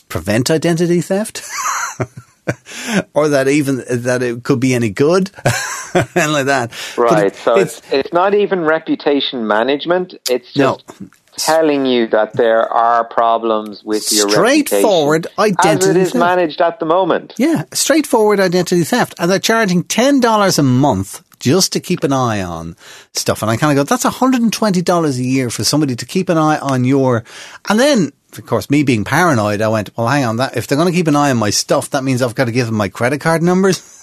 prevent 0.09 0.51
identity 0.51 0.99
theft. 0.99 1.41
or 3.13 3.29
that 3.29 3.47
even 3.47 3.83
that 3.89 4.21
it 4.23 4.43
could 4.43 4.59
be 4.59 4.73
any 4.73 4.89
good 4.89 5.31
and 6.15 6.33
like 6.33 6.45
that 6.45 6.71
Right. 6.97 7.35
so 7.35 7.57
it's- 7.57 7.79
it's 7.79 7.93
it's 8.09 8.13
not 8.13 8.33
even 8.33 8.61
reputation 8.61 9.47
management. 9.47 10.13
It's 10.29 10.55
No. 10.55 10.77
just 10.77 11.01
telling 11.45 11.85
you 11.85 12.07
that 12.07 12.33
there 12.33 12.61
are 12.71 13.03
problems 13.05 13.81
with 13.83 14.11
your 14.11 14.29
Straightforward 14.29 15.27
identity 15.37 15.89
as 15.91 15.95
it 15.95 15.97
is 15.97 16.07
theft. 16.11 16.19
managed 16.19 16.61
at 16.61 16.79
the 16.79 16.85
moment. 16.85 17.33
Yeah, 17.37 17.63
straightforward 17.73 18.39
identity 18.39 18.83
theft. 18.83 19.15
And 19.19 19.31
they're 19.31 19.39
charging 19.39 19.83
$10 19.83 20.59
a 20.59 20.63
month 20.63 21.23
just 21.39 21.71
to 21.73 21.79
keep 21.79 22.03
an 22.03 22.11
eye 22.11 22.41
on 22.41 22.75
stuff. 23.13 23.41
And 23.41 23.49
I 23.49 23.55
kind 23.55 23.71
of 23.77 23.81
go, 23.81 23.87
that's 23.87 24.03
$120 24.03 25.17
a 25.17 25.23
year 25.23 25.49
for 25.49 25.63
somebody 25.63 25.95
to 25.95 26.05
keep 26.05 26.27
an 26.27 26.37
eye 26.37 26.57
on 26.59 26.83
your, 26.83 27.23
and 27.69 27.79
then, 27.79 28.11
of 28.37 28.45
course, 28.45 28.69
me 28.69 28.83
being 28.83 29.03
paranoid, 29.03 29.61
I 29.61 29.67
went, 29.69 29.95
well, 29.97 30.07
hang 30.07 30.25
on, 30.25 30.37
that, 30.37 30.55
if 30.55 30.67
they're 30.67 30.77
going 30.77 30.91
to 30.91 30.97
keep 30.97 31.07
an 31.07 31.15
eye 31.15 31.31
on 31.31 31.37
my 31.37 31.49
stuff, 31.49 31.89
that 31.91 32.03
means 32.03 32.21
I've 32.21 32.35
got 32.35 32.45
to 32.45 32.51
give 32.51 32.67
them 32.67 32.75
my 32.75 32.89
credit 32.89 33.21
card 33.21 33.41
numbers. 33.41 33.95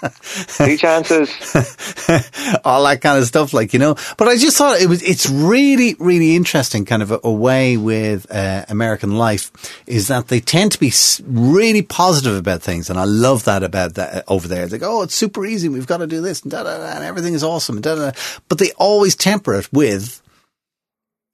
Two 0.58 0.76
chances. 0.76 1.28
all 2.64 2.84
that 2.84 3.00
kind 3.00 3.18
of 3.18 3.24
stuff, 3.24 3.52
like 3.52 3.72
you 3.72 3.78
know. 3.78 3.96
But 4.16 4.28
I 4.28 4.36
just 4.36 4.56
thought 4.56 4.80
it 4.80 4.88
was 4.88 5.02
it's 5.02 5.28
really 5.28 5.96
really 5.98 6.36
interesting, 6.36 6.84
kind 6.84 7.02
of 7.02 7.10
a, 7.10 7.20
a 7.24 7.32
way 7.32 7.76
with 7.76 8.30
uh, 8.30 8.64
American 8.68 9.16
life 9.16 9.50
is 9.86 10.08
that 10.08 10.28
they 10.28 10.38
tend 10.38 10.72
to 10.72 10.78
be 10.78 10.92
really 11.24 11.82
positive 11.82 12.36
about 12.36 12.62
things, 12.62 12.90
and 12.90 12.98
I 12.98 13.04
love 13.04 13.44
that 13.44 13.64
about 13.64 13.94
that 13.94 14.14
uh, 14.14 14.22
over 14.32 14.46
there. 14.46 14.68
They 14.68 14.78
go, 14.78 15.00
"Oh, 15.00 15.02
it's 15.02 15.16
super 15.16 15.44
easy. 15.44 15.68
We've 15.68 15.86
got 15.86 15.98
to 15.98 16.06
do 16.06 16.20
this 16.20 16.42
and 16.42 16.50
da 16.52 16.62
da 16.62 16.78
da, 16.78 16.94
and 16.94 17.04
everything 17.04 17.34
is 17.34 17.42
awesome." 17.42 17.76
And 17.76 17.82
da, 17.82 17.96
da, 17.96 18.10
da. 18.10 18.18
But 18.48 18.58
they 18.58 18.70
always 18.72 19.16
temper 19.16 19.54
it 19.54 19.72
with, 19.72 20.22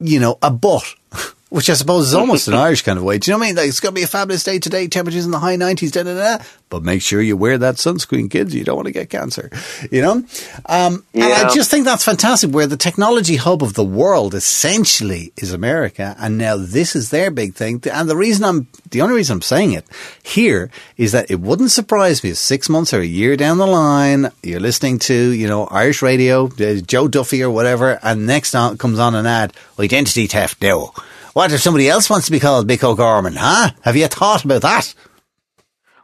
you 0.00 0.20
know, 0.20 0.38
a 0.40 0.50
but. 0.50 0.84
Which 1.54 1.70
I 1.70 1.74
suppose 1.74 2.08
is 2.08 2.14
almost 2.14 2.48
an 2.48 2.54
Irish 2.66 2.82
kind 2.82 2.98
of 2.98 3.04
way. 3.04 3.18
Do 3.18 3.30
you 3.30 3.34
know 3.34 3.38
what 3.38 3.44
I 3.44 3.48
mean? 3.50 3.56
Like, 3.56 3.68
it's 3.68 3.78
going 3.78 3.94
to 3.94 4.00
be 4.00 4.02
a 4.02 4.08
fabulous 4.08 4.42
day 4.42 4.58
today. 4.58 4.88
Temperatures 4.88 5.24
in 5.24 5.30
the 5.30 5.38
high 5.38 5.56
90s, 5.56 5.92
da, 5.92 6.02
da, 6.02 6.14
da. 6.14 6.44
But 6.68 6.82
make 6.82 7.00
sure 7.00 7.22
you 7.22 7.36
wear 7.36 7.56
that 7.58 7.76
sunscreen, 7.76 8.28
kids. 8.28 8.52
You 8.52 8.64
don't 8.64 8.74
want 8.74 8.86
to 8.86 8.92
get 8.92 9.08
cancer. 9.08 9.50
You 9.88 10.02
know? 10.02 10.24
Um, 10.66 11.04
And 11.14 11.22
I 11.32 11.54
just 11.54 11.70
think 11.70 11.84
that's 11.84 12.04
fantastic 12.04 12.50
where 12.50 12.66
the 12.66 12.76
technology 12.76 13.36
hub 13.36 13.62
of 13.62 13.74
the 13.74 13.84
world 13.84 14.34
essentially 14.34 15.32
is 15.36 15.52
America. 15.52 16.16
And 16.18 16.38
now 16.38 16.56
this 16.56 16.96
is 16.96 17.10
their 17.10 17.30
big 17.30 17.54
thing. 17.54 17.80
And 17.92 18.10
the 18.10 18.16
reason 18.16 18.44
I'm, 18.44 18.66
the 18.90 19.02
only 19.02 19.14
reason 19.14 19.34
I'm 19.34 19.42
saying 19.42 19.74
it 19.74 19.86
here 20.24 20.72
is 20.96 21.12
that 21.12 21.30
it 21.30 21.38
wouldn't 21.38 21.70
surprise 21.70 22.24
me 22.24 22.30
if 22.30 22.36
six 22.38 22.68
months 22.68 22.92
or 22.92 22.98
a 22.98 23.06
year 23.06 23.36
down 23.36 23.58
the 23.58 23.66
line, 23.68 24.32
you're 24.42 24.58
listening 24.58 24.98
to, 25.00 25.14
you 25.14 25.46
know, 25.46 25.66
Irish 25.66 26.02
radio, 26.02 26.46
uh, 26.46 26.80
Joe 26.80 27.06
Duffy 27.06 27.44
or 27.44 27.50
whatever, 27.50 28.00
and 28.02 28.26
next 28.26 28.56
on, 28.56 28.76
comes 28.76 28.98
on 28.98 29.14
an 29.14 29.26
ad, 29.26 29.52
identity 29.78 30.26
theft 30.26 30.60
now. 30.60 30.92
What 31.34 31.52
if 31.52 31.60
somebody 31.60 31.88
else 31.88 32.08
wants 32.08 32.26
to 32.26 32.32
be 32.32 32.38
called 32.38 32.68
Big 32.68 32.82
O'Gorman, 32.84 33.34
huh? 33.36 33.70
Have 33.82 33.96
you 33.96 34.06
thought 34.06 34.44
about 34.44 34.62
that? 34.62 34.94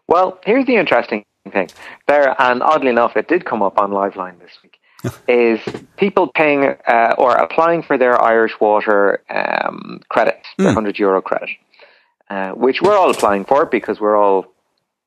Well, 0.08 0.40
here's 0.44 0.66
the 0.66 0.74
interesting 0.74 1.24
thing. 1.52 1.70
There, 2.08 2.34
and 2.40 2.62
oddly 2.64 2.90
enough, 2.90 3.16
it 3.16 3.28
did 3.28 3.44
come 3.44 3.62
up 3.62 3.78
on 3.78 3.92
Liveline 3.92 4.40
this 4.40 4.50
week. 4.62 4.76
is 5.28 5.60
people 5.96 6.26
paying 6.28 6.64
uh, 6.86 7.14
or 7.16 7.32
applying 7.36 7.82
for 7.82 7.96
their 7.96 8.20
Irish 8.20 8.58
water 8.60 9.22
um, 9.30 10.00
credit, 10.10 10.44
their 10.58 10.74
hundred 10.74 10.98
euro 10.98 11.22
credit, 11.22 11.48
uh, 12.28 12.50
which 12.50 12.82
we're 12.82 12.96
all 12.96 13.10
applying 13.10 13.44
for 13.46 13.64
because 13.64 13.98
we're 13.98 14.16
all 14.16 14.52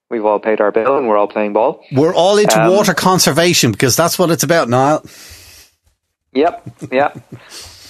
we've 0.10 0.26
all 0.26 0.40
paid 0.40 0.62
our 0.62 0.72
bill 0.72 0.98
and 0.98 1.08
we're 1.08 1.18
all 1.18 1.28
playing 1.28 1.54
ball. 1.54 1.84
We're 1.92 2.16
all 2.16 2.38
into 2.40 2.60
Um, 2.60 2.72
water 2.72 2.96
conservation 2.96 3.72
because 3.72 3.96
that's 3.96 4.18
what 4.18 4.32
it's 4.32 4.44
about, 4.44 4.68
Niall. 4.70 5.06
Yep, 6.34 6.70
yep. 6.92 7.18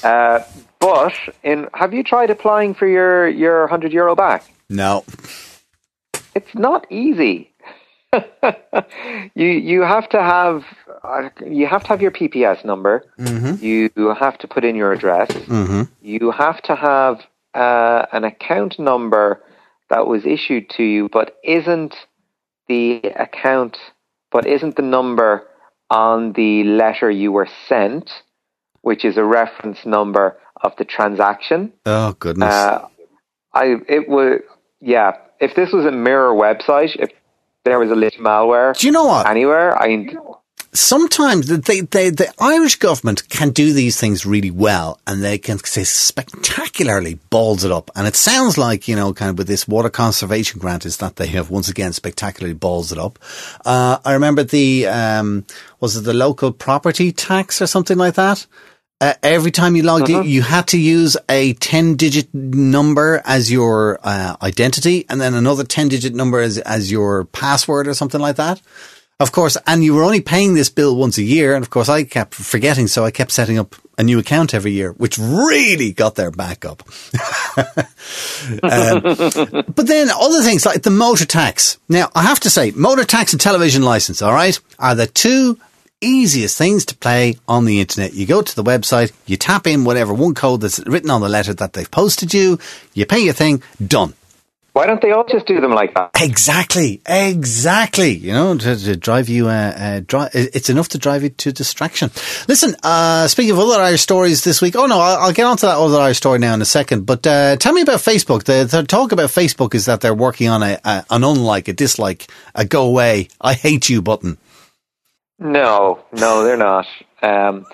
Uh, 0.03 0.43
But 0.83 1.13
in 1.43 1.69
have 1.73 1.93
you 1.93 2.03
tried 2.03 2.29
applying 2.29 2.73
for 2.73 2.85
your 2.85 3.29
your 3.29 3.67
hundred 3.67 3.93
euro 3.93 4.15
back? 4.15 4.43
No. 4.69 5.05
It's 6.35 6.53
not 6.53 6.85
easy. 6.91 7.53
you 9.33 9.47
you 9.47 9.81
have 9.81 10.09
to 10.09 10.21
have 10.21 10.65
uh, 11.01 11.29
you 11.45 11.67
have 11.67 11.83
to 11.83 11.87
have 11.87 12.01
your 12.01 12.11
PPS 12.11 12.65
number. 12.65 13.05
Mm-hmm. 13.17 13.63
You 13.63 14.13
have 14.19 14.37
to 14.39 14.47
put 14.49 14.65
in 14.65 14.75
your 14.75 14.91
address. 14.91 15.31
Mm-hmm. 15.31 15.83
You 16.01 16.31
have 16.31 16.61
to 16.63 16.75
have 16.75 17.21
uh, 17.53 18.05
an 18.11 18.25
account 18.25 18.77
number 18.77 19.41
that 19.89 20.05
was 20.05 20.25
issued 20.25 20.69
to 20.71 20.83
you, 20.83 21.07
but 21.07 21.37
isn't 21.45 21.95
the 22.67 22.97
account, 23.15 23.77
but 24.33 24.45
isn't 24.45 24.75
the 24.75 24.81
number 24.97 25.47
on 25.89 26.33
the 26.33 26.65
letter 26.65 27.09
you 27.09 27.31
were 27.31 27.47
sent, 27.69 28.09
which 28.81 29.05
is 29.05 29.15
a 29.15 29.23
reference 29.23 29.85
number 29.85 30.37
of 30.63 30.75
the 30.77 30.85
transaction. 30.85 31.73
Oh 31.85 32.13
goodness. 32.13 32.53
Uh, 32.53 32.87
I 33.53 33.75
it 33.87 34.07
was 34.07 34.41
yeah. 34.79 35.17
If 35.39 35.55
this 35.55 35.71
was 35.73 35.85
a 35.85 35.91
mirror 35.91 36.33
website, 36.33 36.95
if 36.95 37.11
there 37.65 37.79
was 37.79 37.91
a 37.91 37.95
little 37.95 38.23
malware 38.23 38.77
Do 38.77 38.87
you 38.87 38.93
know 38.93 39.05
what? 39.05 39.27
anywhere, 39.27 39.77
I 39.77 40.07
sometimes 40.73 41.47
they, 41.47 41.81
they, 41.81 42.09
the 42.09 42.33
Irish 42.39 42.77
government 42.77 43.29
can 43.29 43.51
do 43.51 43.73
these 43.73 43.99
things 43.99 44.25
really 44.25 44.51
well 44.51 44.99
and 45.07 45.23
they 45.23 45.37
can 45.37 45.59
say 45.59 45.83
spectacularly 45.83 47.15
balls 47.29 47.63
it 47.63 47.71
up. 47.71 47.91
And 47.95 48.07
it 48.07 48.15
sounds 48.15 48.57
like, 48.57 48.87
you 48.87 48.95
know, 48.95 49.13
kind 49.13 49.29
of 49.29 49.37
with 49.37 49.47
this 49.47 49.67
water 49.67 49.89
conservation 49.89 50.59
grant 50.59 50.85
is 50.85 50.97
that 50.97 51.15
they 51.15 51.27
have 51.27 51.49
once 51.49 51.69
again 51.69 51.93
spectacularly 51.93 52.55
balls 52.55 52.91
it 52.91 52.97
up. 52.97 53.19
Uh, 53.65 53.99
I 54.03 54.13
remember 54.13 54.43
the, 54.43 54.87
um, 54.87 55.45
was 55.79 55.95
it 55.95 56.01
the 56.01 56.13
local 56.13 56.51
property 56.51 57.11
tax 57.11 57.61
or 57.61 57.67
something 57.67 57.97
like 57.97 58.15
that? 58.15 58.45
Uh, 59.03 59.13
every 59.21 59.51
time 59.51 59.75
you 59.75 59.83
logged 59.83 60.09
in, 60.09 60.23
you 60.23 60.41
had 60.41 60.65
to 60.65 60.79
use 60.79 61.17
a 61.27 61.51
10 61.55 61.97
digit 61.97 62.33
number 62.33 63.21
as 63.25 63.51
your 63.51 63.99
uh, 64.01 64.37
identity 64.41 65.05
and 65.09 65.19
then 65.19 65.33
another 65.33 65.65
10 65.65 65.89
digit 65.89 66.15
number 66.15 66.39
as, 66.39 66.57
as 66.59 66.89
your 66.89 67.25
password 67.25 67.85
or 67.85 67.93
something 67.93 68.21
like 68.21 68.37
that. 68.37 68.61
Of 69.19 69.33
course, 69.33 69.57
and 69.67 69.83
you 69.83 69.93
were 69.93 70.03
only 70.03 70.21
paying 70.21 70.53
this 70.53 70.69
bill 70.69 70.95
once 70.95 71.17
a 71.17 71.21
year. 71.21 71.53
And 71.53 71.65
of 71.65 71.69
course, 71.69 71.89
I 71.89 72.05
kept 72.05 72.33
forgetting. 72.33 72.87
So 72.87 73.03
I 73.03 73.11
kept 73.11 73.31
setting 73.31 73.59
up 73.59 73.75
a 73.97 74.03
new 74.03 74.19
account 74.19 74.53
every 74.53 74.71
year, 74.71 74.93
which 74.93 75.17
really 75.17 75.91
got 75.91 76.15
their 76.15 76.31
back 76.31 76.63
up. 76.63 76.81
um, 77.57 79.01
but 79.03 79.85
then 79.85 80.11
other 80.11 80.41
things 80.43 80.65
like 80.65 80.83
the 80.83 80.89
motor 80.89 81.25
tax. 81.25 81.77
Now, 81.89 82.09
I 82.15 82.21
have 82.21 82.39
to 82.39 82.49
say, 82.49 82.71
motor 82.71 83.03
tax 83.03 83.33
and 83.33 83.41
television 83.41 83.83
license, 83.83 84.21
all 84.21 84.31
right, 84.31 84.57
are 84.79 84.95
the 84.95 85.07
two 85.07 85.59
easiest 86.03 86.57
things 86.57 86.85
to 86.85 86.95
play 86.95 87.37
on 87.47 87.65
the 87.65 87.79
internet. 87.79 88.13
You 88.13 88.25
go 88.25 88.41
to 88.41 88.55
the 88.55 88.63
website, 88.63 89.11
you 89.25 89.37
tap 89.37 89.65
in 89.67 89.83
whatever 89.85 90.13
one 90.13 90.33
code 90.33 90.61
that's 90.61 90.79
written 90.85 91.09
on 91.09 91.21
the 91.21 91.29
letter 91.29 91.53
that 91.53 91.73
they've 91.73 91.89
posted 91.89 92.33
you, 92.33 92.59
you 92.93 93.05
pay 93.05 93.19
your 93.19 93.33
thing, 93.33 93.63
done. 93.85 94.13
why 94.73 94.87
don't 94.87 95.01
they 95.01 95.11
all 95.11 95.23
just 95.23 95.45
do 95.45 95.61
them 95.61 95.71
like 95.71 95.93
that? 95.93 96.09
Exactly, 96.19 96.99
exactly. 97.05 98.11
You 98.11 98.33
know, 98.33 98.57
to, 98.57 98.75
to 98.75 98.95
drive 98.95 99.29
you, 99.29 99.47
uh, 99.47 99.73
uh, 99.77 99.99
dri- 99.99 100.29
it's 100.33 100.69
enough 100.69 100.89
to 100.89 100.97
drive 100.97 101.21
you 101.21 101.29
to 101.29 101.51
distraction. 101.51 102.09
Listen, 102.47 102.75
uh, 102.81 103.27
speaking 103.27 103.51
of 103.51 103.59
other 103.59 103.79
Irish 103.79 104.01
stories 104.01 104.43
this 104.43 104.63
week, 104.63 104.75
oh 104.75 104.87
no, 104.87 104.99
I'll, 104.99 105.17
I'll 105.17 105.33
get 105.33 105.45
onto 105.45 105.67
that 105.67 105.77
other 105.77 105.99
Irish 105.99 106.17
story 106.17 106.39
now 106.39 106.55
in 106.55 106.61
a 106.61 106.65
second. 106.65 107.05
But 107.05 107.25
uh, 107.27 107.55
tell 107.57 107.73
me 107.73 107.81
about 107.81 107.99
Facebook. 107.99 108.45
The, 108.45 108.65
the 108.65 108.83
talk 108.83 109.11
about 109.11 109.29
Facebook 109.29 109.75
is 109.75 109.85
that 109.85 110.01
they're 110.01 110.13
working 110.15 110.49
on 110.49 110.63
a, 110.63 110.79
a 110.83 111.05
an 111.11 111.23
unlike, 111.23 111.67
a 111.67 111.73
dislike, 111.73 112.27
a 112.55 112.65
go 112.65 112.87
away, 112.87 113.27
I 113.39 113.53
hate 113.53 113.89
you 113.89 114.01
button. 114.01 114.39
No, 115.43 116.05
no, 116.13 116.43
they're 116.45 116.55
not. 116.55 116.87
Um, 117.21 117.65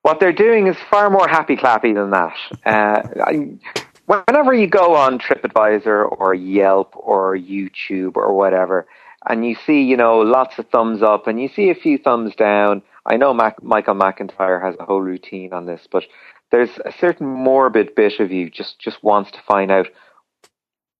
what 0.00 0.18
they're 0.18 0.32
doing 0.32 0.66
is 0.66 0.76
far 0.90 1.10
more 1.10 1.28
happy 1.28 1.54
clappy 1.54 1.94
than 1.94 2.10
that. 2.10 2.36
Uh, 2.64 3.02
I, 3.22 3.58
whenever 4.06 4.54
you 4.54 4.66
go 4.66 4.94
on 4.94 5.18
TripAdvisor 5.18 6.10
or 6.10 6.34
Yelp 6.34 6.94
or 6.96 7.36
YouTube 7.36 8.16
or 8.16 8.34
whatever, 8.34 8.86
and 9.28 9.44
you 9.44 9.56
see, 9.66 9.82
you 9.82 9.96
know, 9.98 10.20
lots 10.20 10.58
of 10.58 10.68
thumbs 10.70 11.02
up 11.02 11.26
and 11.26 11.38
you 11.40 11.48
see 11.48 11.68
a 11.68 11.74
few 11.74 11.98
thumbs 11.98 12.34
down. 12.34 12.82
I 13.04 13.18
know 13.18 13.34
Mac- 13.34 13.62
Michael 13.62 13.94
McIntyre 13.94 14.62
has 14.62 14.74
a 14.80 14.84
whole 14.84 15.02
routine 15.02 15.52
on 15.52 15.66
this, 15.66 15.86
but 15.90 16.04
there's 16.50 16.78
a 16.86 16.92
certain 16.98 17.26
morbid 17.26 17.94
bit 17.94 18.20
of 18.20 18.32
you 18.32 18.48
just 18.48 18.78
just 18.78 19.02
wants 19.02 19.32
to 19.32 19.42
find 19.46 19.70
out 19.70 19.88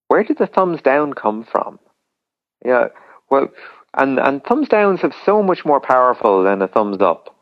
where 0.08 0.24
did 0.24 0.36
the 0.36 0.46
thumbs 0.46 0.82
down 0.82 1.14
come 1.14 1.44
from? 1.44 1.78
Yeah, 2.64 2.88
well, 3.30 3.48
and 3.96 4.18
and 4.18 4.44
thumbs 4.44 4.68
downs 4.68 5.00
have 5.00 5.14
so 5.24 5.42
much 5.42 5.64
more 5.64 5.80
powerful 5.80 6.42
than 6.42 6.62
a 6.62 6.68
thumbs 6.68 7.00
up. 7.00 7.36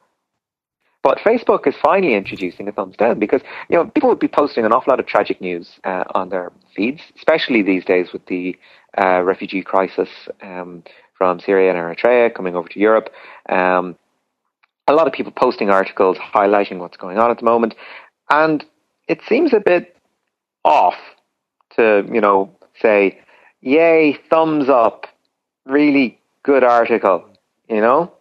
But 1.03 1.19
Facebook 1.19 1.67
is 1.67 1.75
finally 1.83 2.15
introducing 2.15 2.67
a 2.67 2.73
thumbs 2.73 2.97
down 2.97 3.19
because 3.19 3.43
you 3.69 3.77
know 3.77 3.87
people 3.91 4.09
would 4.09 4.19
be 4.19 4.29
posting 4.29 4.65
an 4.65 4.73
awful 4.73 4.91
lot 4.91 5.01
of 5.01 5.07
tragic 5.07 5.41
news 5.41 5.79
uh, 5.85 6.05
on 6.15 6.31
their 6.31 6.51
feeds, 6.75 7.03
especially 7.17 7.63
these 7.63 7.85
days 7.85 8.13
with 8.13 8.25
the 8.27 8.57
uh, 8.99 9.21
refugee 9.21 9.63
crisis 9.63 10.09
um, 10.43 10.83
from 11.19 11.41
Syria 11.41 11.71
and 11.71 11.79
Eritrea 11.79 12.35
coming 12.35 12.57
over 12.57 12.69
to 12.69 12.81
Europe. 12.81 13.11
Um, 13.51 13.97
a 14.89 14.95
lot 14.95 15.07
of 15.07 15.13
people 15.13 15.33
posting 15.33 15.71
articles 15.71 16.17
highlighting 16.17 16.79
what's 16.79 16.97
going 16.97 17.19
on 17.19 17.31
at 17.31 17.39
the 17.39 17.45
moment, 17.45 17.75
and 18.31 18.65
it 19.07 19.21
seems 19.29 19.53
a 19.53 19.61
bit 19.61 19.97
off 20.65 20.97
to 21.77 22.09
you 22.11 22.21
know 22.21 22.51
say, 22.81 23.21
"Yay, 23.61 24.19
thumbs 24.31 24.71
up, 24.71 25.07
really 25.67 26.19
good 26.45 26.63
article," 26.63 27.25
you 27.69 27.81
know. 27.81 28.13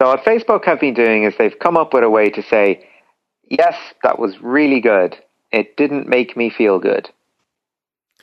So 0.00 0.08
what 0.08 0.24
Facebook 0.24 0.64
have 0.64 0.80
been 0.80 0.94
doing 0.94 1.24
is 1.24 1.34
they've 1.38 1.58
come 1.58 1.76
up 1.76 1.92
with 1.92 2.04
a 2.04 2.10
way 2.10 2.30
to 2.30 2.42
say, 2.42 2.88
yes, 3.50 3.74
that 4.02 4.18
was 4.18 4.40
really 4.40 4.80
good. 4.80 5.16
It 5.50 5.76
didn't 5.76 6.08
make 6.08 6.36
me 6.36 6.50
feel 6.50 6.78
good. 6.78 7.08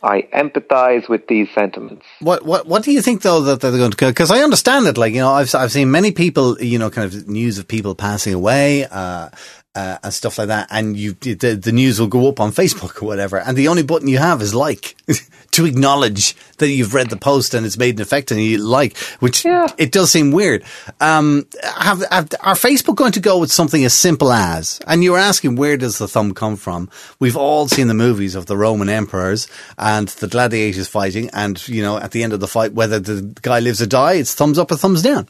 I 0.03 0.23
empathize 0.33 1.09
with 1.09 1.27
these 1.27 1.49
sentiments. 1.55 2.05
What 2.19 2.45
what 2.45 2.67
what 2.67 2.83
do 2.83 2.91
you 2.91 3.01
think 3.01 3.23
though 3.23 3.41
that 3.41 3.61
they're 3.61 3.71
going 3.71 3.91
to? 3.91 3.97
Go? 3.97 4.09
Because 4.09 4.29
I 4.29 4.39
understand 4.39 4.85
it. 4.87 4.97
Like 4.97 5.13
you 5.13 5.21
know, 5.21 5.31
I've 5.31 5.53
I've 5.55 5.71
seen 5.71 5.89
many 5.89 6.11
people, 6.11 6.61
you 6.61 6.77
know, 6.77 6.91
kind 6.91 7.11
of 7.11 7.27
news 7.27 7.57
of 7.57 7.67
people 7.67 7.95
passing 7.95 8.33
away. 8.33 8.85
Uh, 8.85 9.29
uh, 9.75 9.97
and 10.03 10.13
stuff 10.13 10.37
like 10.37 10.47
that, 10.47 10.67
and 10.71 10.95
you 10.97 11.13
the, 11.13 11.59
the 11.61 11.71
news 11.71 11.99
will 11.99 12.07
go 12.07 12.27
up 12.29 12.39
on 12.39 12.51
Facebook 12.51 13.01
or 13.01 13.05
whatever, 13.05 13.37
and 13.39 13.57
the 13.57 13.67
only 13.67 13.83
button 13.83 14.07
you 14.07 14.17
have 14.17 14.41
is 14.41 14.53
like 14.55 14.95
to 15.51 15.65
acknowledge 15.65 16.35
that 16.57 16.69
you've 16.69 16.93
read 16.93 17.09
the 17.09 17.17
post 17.17 17.53
and 17.53 17.65
it's 17.65 17.77
made 17.77 17.95
an 17.95 18.01
effect 18.01 18.31
and 18.31 18.41
you 18.41 18.57
like, 18.57 18.97
which 19.19 19.45
Yeah. 19.45 19.67
it 19.77 19.91
does 19.91 20.11
seem 20.11 20.31
weird. 20.31 20.63
Um, 21.01 21.45
have, 21.63 22.03
have 22.11 22.29
are 22.41 22.55
Facebook 22.55 22.95
going 22.95 23.11
to 23.13 23.19
go 23.19 23.37
with 23.39 23.51
something 23.51 23.83
as 23.85 23.93
simple 23.93 24.31
as? 24.31 24.79
And 24.87 25.03
you 25.03 25.11
were 25.11 25.17
asking 25.17 25.55
where 25.55 25.77
does 25.77 25.97
the 25.97 26.07
thumb 26.07 26.33
come 26.33 26.55
from? 26.55 26.89
We've 27.19 27.37
all 27.37 27.67
seen 27.67 27.87
the 27.87 27.93
movies 27.93 28.35
of 28.35 28.45
the 28.45 28.57
Roman 28.57 28.89
emperors 28.89 29.47
and 29.77 30.07
the 30.07 30.27
gladiators 30.27 30.87
fighting, 30.87 31.29
and 31.33 31.65
you 31.67 31.81
know 31.81 31.97
at 31.97 32.11
the 32.11 32.23
end 32.23 32.33
of 32.33 32.39
the 32.39 32.47
fight, 32.47 32.73
whether 32.73 32.99
the 32.99 33.21
guy 33.41 33.59
lives 33.59 33.81
or 33.81 33.85
die, 33.87 34.13
it's 34.13 34.33
thumbs 34.33 34.57
up 34.57 34.71
or 34.71 34.77
thumbs 34.77 35.01
down 35.01 35.27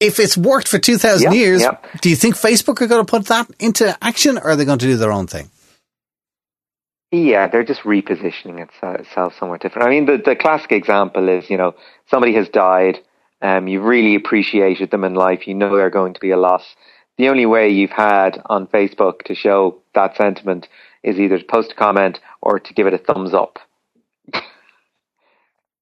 if 0.00 0.18
it's 0.18 0.36
worked 0.36 0.68
for 0.68 0.78
2000 0.78 1.32
Yeah, 1.32 1.38
years, 1.38 1.64
do 2.00 2.10
you 2.10 2.16
think 2.16 2.36
Facebook 2.36 2.80
are 2.80 2.86
going 2.86 3.04
to 3.04 3.10
put 3.10 3.26
that 3.26 3.50
into 3.58 3.96
action 4.02 4.38
or 4.38 4.50
are 4.50 4.56
they 4.56 4.64
going 4.64 4.78
to 4.78 4.86
do 4.86 4.96
their 4.96 5.12
own 5.12 5.26
thing? 5.26 5.50
Yeah, 7.10 7.48
they're 7.48 7.64
just 7.64 7.80
repositioning 7.82 8.60
itself 8.60 9.34
somewhere 9.38 9.58
different. 9.58 9.88
I 9.88 9.90
mean, 9.90 10.04
the, 10.04 10.18
the 10.18 10.36
classic 10.36 10.72
example 10.72 11.28
is, 11.28 11.48
you 11.48 11.56
know, 11.56 11.74
somebody 12.10 12.34
has 12.34 12.48
died, 12.50 12.98
um, 13.40 13.66
you've 13.66 13.84
really 13.84 14.14
appreciated 14.14 14.90
them 14.90 15.04
in 15.04 15.14
life, 15.14 15.46
you 15.46 15.54
know 15.54 15.74
they're 15.74 15.90
going 15.90 16.14
to 16.14 16.20
be 16.20 16.30
a 16.30 16.36
loss. 16.36 16.64
The 17.16 17.28
only 17.28 17.46
way 17.46 17.70
you've 17.70 17.90
had 17.90 18.40
on 18.46 18.66
Facebook 18.66 19.22
to 19.24 19.34
show 19.34 19.80
that 19.94 20.16
sentiment 20.16 20.68
is 21.02 21.18
either 21.18 21.38
to 21.38 21.44
post 21.44 21.72
a 21.72 21.74
comment 21.74 22.20
or 22.42 22.60
to 22.60 22.74
give 22.74 22.86
it 22.86 22.94
a 22.94 22.98
thumbs 22.98 23.32
up. 23.32 23.58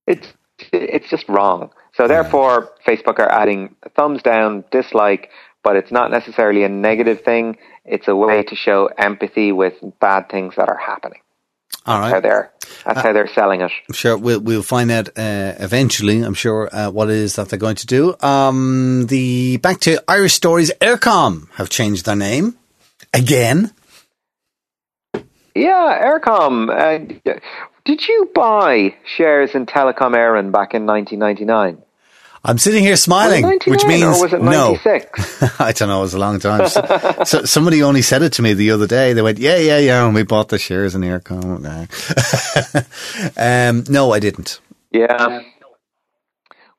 it's 0.07 0.27
it's 0.71 1.09
just 1.09 1.27
wrong. 1.29 1.69
So 1.97 2.07
therefore, 2.07 2.71
Facebook 2.85 3.17
are 3.17 3.29
adding 3.29 3.75
thumbs 3.95 4.21
down, 4.21 4.63
dislike, 4.71 5.31
but 5.63 5.75
it's 5.75 5.91
not 5.91 6.11
necessarily 6.11 6.63
a 6.63 6.69
negative 6.69 7.21
thing. 7.21 7.57
It's 7.85 8.07
a 8.07 8.15
way 8.15 8.43
to 8.43 8.55
show 8.55 8.85
empathy 8.97 9.51
with 9.51 9.73
bad 9.99 10.29
things 10.29 10.53
that 10.57 10.69
are 10.69 10.77
happening. 10.77 11.21
All 11.87 11.99
How 11.99 12.19
they're 12.19 12.51
that's 12.85 13.01
how 13.01 13.13
they're 13.13 13.27
selling 13.27 13.61
it. 13.61 13.71
I'm 13.89 13.93
sure 13.93 14.17
we'll, 14.17 14.41
we'll 14.41 14.61
find 14.61 14.91
out 14.91 15.07
uh, 15.09 15.53
eventually, 15.59 16.21
I'm 16.21 16.33
sure, 16.33 16.69
uh, 16.71 16.91
what 16.91 17.09
it 17.09 17.15
is 17.15 17.37
that 17.37 17.49
they're 17.49 17.57
going 17.57 17.77
to 17.77 17.87
do. 17.87 18.15
Um, 18.21 19.07
the 19.07 19.57
back 19.57 19.79
to 19.81 20.03
Irish 20.07 20.33
stories, 20.33 20.71
Eircom 20.81 21.49
have 21.53 21.69
changed 21.69 22.05
their 22.05 22.15
name 22.15 22.57
again. 23.13 23.71
Yeah, 25.55 26.19
Eircom. 26.19 26.69
Uh, 26.69 27.33
did 27.85 28.07
you 28.07 28.29
buy 28.35 28.95
shares 29.05 29.51
in 29.55 29.65
Telecom 29.65 30.13
Éireann 30.13 30.51
back 30.51 30.73
in 30.73 30.85
1999? 30.85 31.83
I'm 32.43 32.57
sitting 32.57 32.83
here 32.83 32.95
smiling, 32.95 33.45
which 33.45 33.83
99 33.83 33.87
means 33.87 34.03
or 34.03 34.23
was 34.23 34.33
it 34.33 34.41
no. 34.41 34.77
96? 34.85 35.59
I 35.59 35.71
don't 35.71 35.89
know. 35.89 35.99
It 35.99 36.01
was 36.01 36.13
a 36.13 36.19
long 36.19 36.39
time. 36.39 36.67
So, 36.67 37.23
so 37.23 37.45
somebody 37.45 37.83
only 37.83 38.01
said 38.01 38.21
it 38.21 38.33
to 38.33 38.41
me 38.41 38.53
the 38.53 38.71
other 38.71 38.87
day. 38.87 39.13
They 39.13 39.21
went, 39.21 39.37
"Yeah, 39.37 39.57
yeah, 39.57 39.77
yeah." 39.77 40.05
And 40.05 40.15
we 40.15 40.23
bought 40.23 40.49
the 40.49 40.57
shares 40.57 40.95
in 40.95 41.01
Eircom. 41.01 41.65
um, 43.37 43.83
no, 43.89 44.11
I 44.11 44.19
didn't. 44.19 44.59
Yeah. 44.91 45.41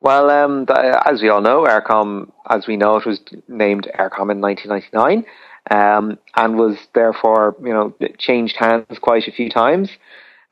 Well, 0.00 0.30
um, 0.30 0.66
as 1.04 1.22
we 1.22 1.28
all 1.28 1.40
know, 1.40 1.64
Eircom, 1.64 2.30
as 2.48 2.66
we 2.66 2.76
know, 2.76 2.96
it 2.96 3.06
was 3.06 3.20
named 3.48 3.88
Eircom 3.98 4.30
in 4.30 4.40
1999. 4.40 5.24
um, 5.70 6.18
and 6.34 6.56
was 6.56 6.76
therefore, 6.94 7.56
you 7.62 7.72
know, 7.72 7.94
changed 8.18 8.56
hands 8.56 8.98
quite 9.00 9.26
a 9.28 9.32
few 9.32 9.50
times 9.50 9.90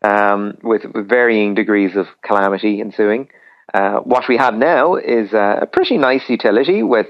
um, 0.02 0.58
with, 0.62 0.84
with, 0.84 1.08
varying 1.08 1.54
degrees 1.54 1.96
of 1.96 2.06
calamity 2.22 2.80
ensuing. 2.80 3.28
Uh, 3.76 4.00
what 4.00 4.24
we 4.26 4.38
have 4.38 4.54
now 4.54 4.94
is 4.94 5.34
a 5.34 5.68
pretty 5.70 5.98
nice 5.98 6.22
utility 6.30 6.82
with 6.82 7.08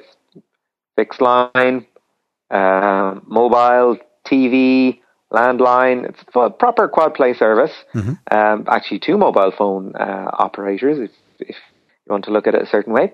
fixed 0.97 1.21
line, 1.21 1.87
uh, 2.51 3.21
mobile, 3.25 3.97
TV, 4.27 4.99
landline. 5.33 6.09
It's 6.09 6.19
a 6.35 6.51
proper 6.51 6.89
quad 6.89 7.15
play 7.15 7.35
service. 7.35 7.71
Mm-hmm. 7.95 8.15
Um, 8.37 8.65
actually, 8.69 8.99
two 8.99 9.17
mobile 9.17 9.53
phone 9.57 9.95
uh, 9.95 10.29
operators, 10.33 10.99
if, 10.99 11.11
if, 11.39 11.57
you 12.05 12.13
want 12.13 12.25
to 12.25 12.31
look 12.33 12.47
at 12.47 12.55
it 12.55 12.63
a 12.63 12.67
certain 12.67 12.93
way, 12.93 13.13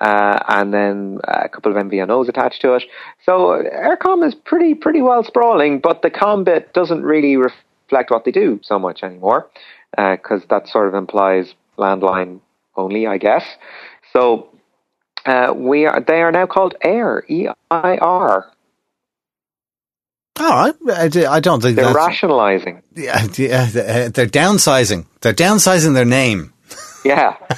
uh, 0.00 0.38
and 0.48 0.74
then 0.74 1.18
a 1.24 1.48
couple 1.48 1.70
of 1.70 1.78
MVNOs 1.84 2.28
attached 2.28 2.60
to 2.60 2.74
it. 2.74 2.84
So 3.24 3.62
Eircom 3.72 4.26
is 4.26 4.34
pretty 4.34 4.74
pretty 4.74 5.00
well 5.00 5.22
sprawling, 5.22 5.78
but 5.78 6.02
the 6.02 6.10
com 6.10 6.42
bit 6.42 6.72
doesn't 6.72 7.02
really 7.02 7.36
reflect 7.36 8.10
what 8.10 8.24
they 8.24 8.32
do 8.32 8.58
so 8.64 8.80
much 8.80 9.04
anymore, 9.04 9.48
because 9.96 10.42
uh, 10.42 10.46
that 10.50 10.66
sort 10.66 10.88
of 10.88 10.94
implies 10.94 11.54
landline 11.78 12.40
only, 12.76 13.06
I 13.06 13.18
guess. 13.18 13.44
So 14.12 14.48
uh, 15.26 15.52
we 15.56 15.86
are 15.86 16.00
they 16.00 16.22
are 16.22 16.32
now 16.32 16.46
called 16.46 16.74
Eir 16.84 17.22
E 17.28 17.48
I 17.70 17.96
R. 17.96 18.52
All 20.40 20.48
right, 20.48 20.74
I, 21.28 21.40
don't 21.40 21.60
think 21.60 21.76
they're 21.76 21.92
rationalising. 21.92 22.82
Yeah, 22.96 23.26
yeah, 23.36 23.66
they're 23.66 24.26
downsizing. 24.26 25.06
They're 25.20 25.34
downsizing 25.34 25.94
their 25.94 26.06
name. 26.06 26.52
Yeah. 27.04 27.36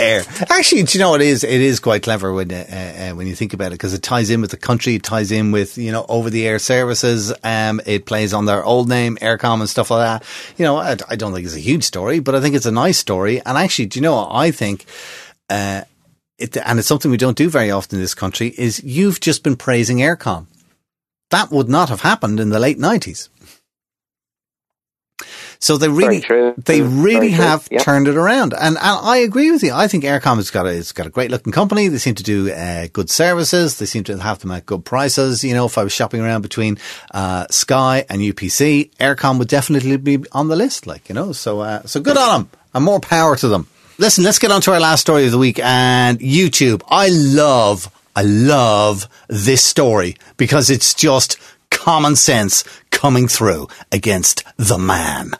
Eir. 0.00 0.50
Actually, 0.50 0.84
do 0.84 0.96
you 0.96 1.04
know 1.04 1.10
what 1.10 1.20
it 1.20 1.26
is? 1.26 1.44
It 1.44 1.60
is 1.60 1.80
quite 1.80 2.02
clever 2.02 2.32
when 2.32 2.50
uh, 2.50 3.10
uh, 3.12 3.14
when 3.14 3.26
you 3.26 3.34
think 3.34 3.52
about 3.52 3.68
it 3.68 3.72
because 3.72 3.92
it 3.92 4.02
ties 4.02 4.30
in 4.30 4.40
with 4.40 4.50
the 4.50 4.56
country. 4.56 4.94
It 4.94 5.02
ties 5.02 5.30
in 5.30 5.52
with 5.52 5.76
you 5.76 5.92
know 5.92 6.06
over 6.08 6.30
the 6.30 6.46
air 6.46 6.58
services. 6.58 7.32
Um, 7.44 7.80
it 7.84 8.06
plays 8.06 8.32
on 8.32 8.46
their 8.46 8.64
old 8.64 8.88
name, 8.88 9.16
Eircom, 9.16 9.60
and 9.60 9.68
stuff 9.68 9.90
like 9.90 10.06
that. 10.06 10.24
You 10.56 10.64
know, 10.64 10.76
I, 10.78 10.96
I, 11.08 11.16
don't 11.16 11.34
think 11.34 11.44
it's 11.44 11.54
a 11.54 11.60
huge 11.60 11.84
story, 11.84 12.20
but 12.20 12.34
I 12.34 12.40
think 12.40 12.54
it's 12.54 12.66
a 12.66 12.72
nice 12.72 12.98
story. 12.98 13.40
And 13.44 13.58
actually, 13.58 13.86
do 13.86 13.98
you 13.98 14.02
know 14.02 14.16
what 14.16 14.30
I 14.32 14.50
think? 14.50 14.86
Uh, 15.50 15.82
it, 16.38 16.56
and 16.56 16.78
it's 16.78 16.88
something 16.88 17.10
we 17.10 17.18
don't 17.18 17.36
do 17.36 17.50
very 17.50 17.70
often 17.70 17.96
in 17.96 18.02
this 18.02 18.14
country. 18.14 18.54
Is 18.56 18.82
you've 18.82 19.20
just 19.20 19.42
been 19.42 19.56
praising 19.56 19.98
Eircom. 19.98 20.46
that 21.30 21.50
would 21.50 21.68
not 21.68 21.90
have 21.90 22.00
happened 22.00 22.40
in 22.40 22.48
the 22.48 22.58
late 22.58 22.78
90s. 22.78 23.28
So 25.62 25.76
they 25.76 25.88
really, 25.88 26.24
they 26.58 26.82
really 26.82 27.30
have 27.30 27.68
yep. 27.70 27.82
turned 27.82 28.08
it 28.08 28.16
around, 28.16 28.52
and, 28.52 28.76
and 28.76 28.78
I 28.80 29.18
agree 29.18 29.52
with 29.52 29.62
you. 29.62 29.72
I 29.72 29.86
think 29.86 30.02
Eircom 30.02 30.34
has 30.34 30.50
got 30.50 30.66
a, 30.66 30.70
it's 30.70 30.90
got 30.90 31.06
a 31.06 31.08
great 31.08 31.30
looking 31.30 31.52
company. 31.52 31.86
They 31.86 31.98
seem 31.98 32.16
to 32.16 32.22
do 32.24 32.50
uh, 32.50 32.88
good 32.92 33.08
services. 33.08 33.78
They 33.78 33.86
seem 33.86 34.02
to 34.04 34.18
have 34.18 34.40
them 34.40 34.50
at 34.50 34.66
good 34.66 34.84
prices. 34.84 35.44
You 35.44 35.54
know, 35.54 35.66
if 35.66 35.78
I 35.78 35.84
was 35.84 35.92
shopping 35.92 36.20
around 36.20 36.42
between 36.42 36.78
uh, 37.12 37.46
Sky 37.50 38.04
and 38.10 38.20
UPC, 38.20 38.90
Eircom 38.96 39.38
would 39.38 39.46
definitely 39.46 39.96
be 39.98 40.24
on 40.32 40.48
the 40.48 40.56
list. 40.56 40.88
Like 40.88 41.08
you 41.08 41.14
know, 41.14 41.30
so 41.30 41.60
uh, 41.60 41.82
so 41.84 42.00
good 42.00 42.16
on 42.16 42.40
them, 42.40 42.50
and 42.74 42.84
more 42.84 42.98
power 42.98 43.36
to 43.36 43.46
them. 43.46 43.68
Listen, 43.98 44.24
let's 44.24 44.40
get 44.40 44.50
on 44.50 44.62
to 44.62 44.72
our 44.72 44.80
last 44.80 45.02
story 45.02 45.26
of 45.26 45.30
the 45.30 45.38
week 45.38 45.60
and 45.60 46.18
YouTube. 46.18 46.82
I 46.88 47.08
love 47.08 47.88
I 48.16 48.22
love 48.22 49.08
this 49.28 49.64
story 49.64 50.16
because 50.36 50.70
it's 50.70 50.92
just 50.92 51.38
common 51.70 52.16
sense 52.16 52.64
coming 52.90 53.28
through 53.28 53.68
against 53.92 54.42
the 54.56 54.76
man. 54.76 55.34